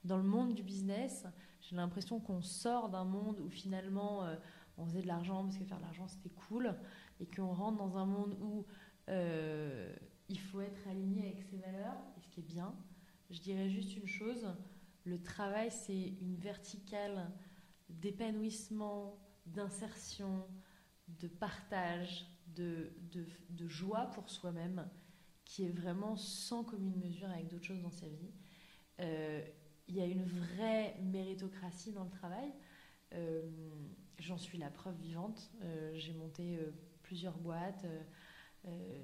[0.05, 1.27] dans le monde du business,
[1.61, 4.37] j'ai l'impression qu'on sort d'un monde où finalement euh,
[4.79, 6.75] on faisait de l'argent parce que faire de l'argent c'était cool,
[7.21, 8.65] et qu'on rentre dans un monde où
[9.09, 9.95] euh,
[10.29, 12.75] il faut être aligné avec ses valeurs, et ce qui est bien.
[13.31, 14.47] Je dirais juste une chose
[15.05, 17.31] le travail, c'est une verticale
[17.89, 20.47] d'épanouissement, d'insertion,
[21.09, 22.93] de partage, de,
[23.51, 24.89] de, joie pour soi-même,
[25.45, 28.33] qui est vraiment sans commune mesure avec d'autres choses dans sa vie.
[29.01, 29.45] Euh,
[29.89, 32.51] il y a une vraie méritocratie dans le travail.
[33.13, 33.43] Euh,
[34.19, 35.51] j'en suis la preuve vivante.
[35.63, 36.59] Euh, j'ai monté
[37.03, 37.85] plusieurs boîtes.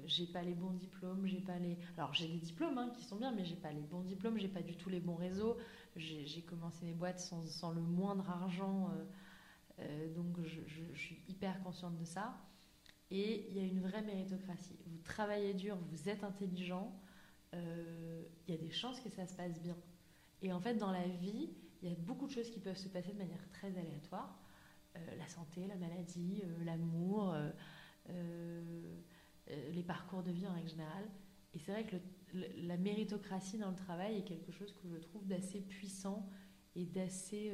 [0.05, 1.77] J'ai pas les bons diplômes, j'ai pas les.
[1.97, 4.47] Alors j'ai des diplômes hein, qui sont bien, mais j'ai pas les bons diplômes, j'ai
[4.47, 5.57] pas du tout les bons réseaux.
[5.95, 8.91] J'ai commencé mes boîtes sans, le moindre argent
[9.81, 12.37] euh, donc je, suis hyper consciente de ça.
[13.09, 14.77] Et il y a une vraie méritocratie.
[14.85, 16.97] Vous travaillez dur, vous êtes intelligent,
[17.53, 19.75] euh, il y a des chances que ça se passe bien.
[20.41, 21.49] Et en fait, dans la vie,
[21.81, 24.39] il y a beaucoup de choses qui peuvent se passer de manière très aléatoire.
[24.95, 27.35] Euh, la santé, la maladie, l'amour,
[29.73, 31.09] les parcours de vie en règle générale.
[31.53, 31.97] Et c'est vrai que
[32.57, 36.29] la méritocratie dans le travail est quelque chose que je trouve d'assez puissant
[36.75, 37.51] et d'assez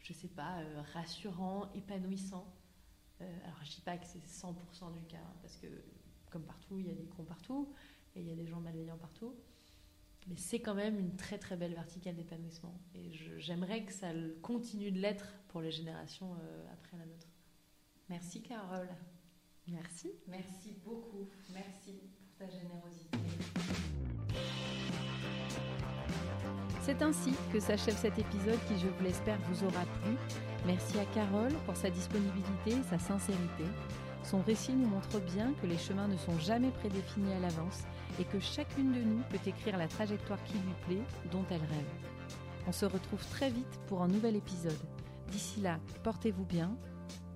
[0.00, 2.46] je sais pas, euh, rassurant, épanouissant.
[3.20, 5.66] Euh, alors je dis pas que c'est 100% du cas, parce que
[6.30, 7.72] comme partout, il y a des cons partout,
[8.14, 9.34] et il y a des gens malveillants partout.
[10.28, 12.78] Mais c'est quand même une très très belle verticale d'épanouissement.
[12.94, 17.28] Et j'aimerais que ça continue de l'être pour les générations euh, après la nôtre.
[18.08, 18.88] Merci Carole.
[19.70, 20.10] Merci.
[20.26, 21.28] Merci beaucoup.
[21.52, 23.18] Merci pour ta générosité.
[26.82, 30.16] C'est ainsi que s'achève cet épisode qui, je vous l'espère, vous aura plu.
[30.64, 33.64] Merci à Carole pour sa disponibilité et sa sincérité.
[34.22, 37.82] Son récit nous montre bien que les chemins ne sont jamais prédéfinis à l'avance
[38.18, 41.92] et que chacune de nous peut écrire la trajectoire qui lui plaît, dont elle rêve.
[42.66, 44.78] On se retrouve très vite pour un nouvel épisode.
[45.30, 46.74] D'ici là, portez-vous bien.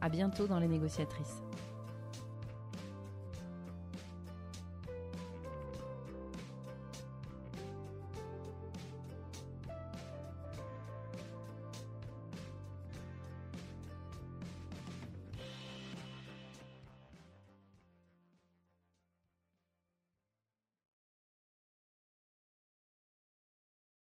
[0.01, 1.43] À bientôt dans les négociatrices.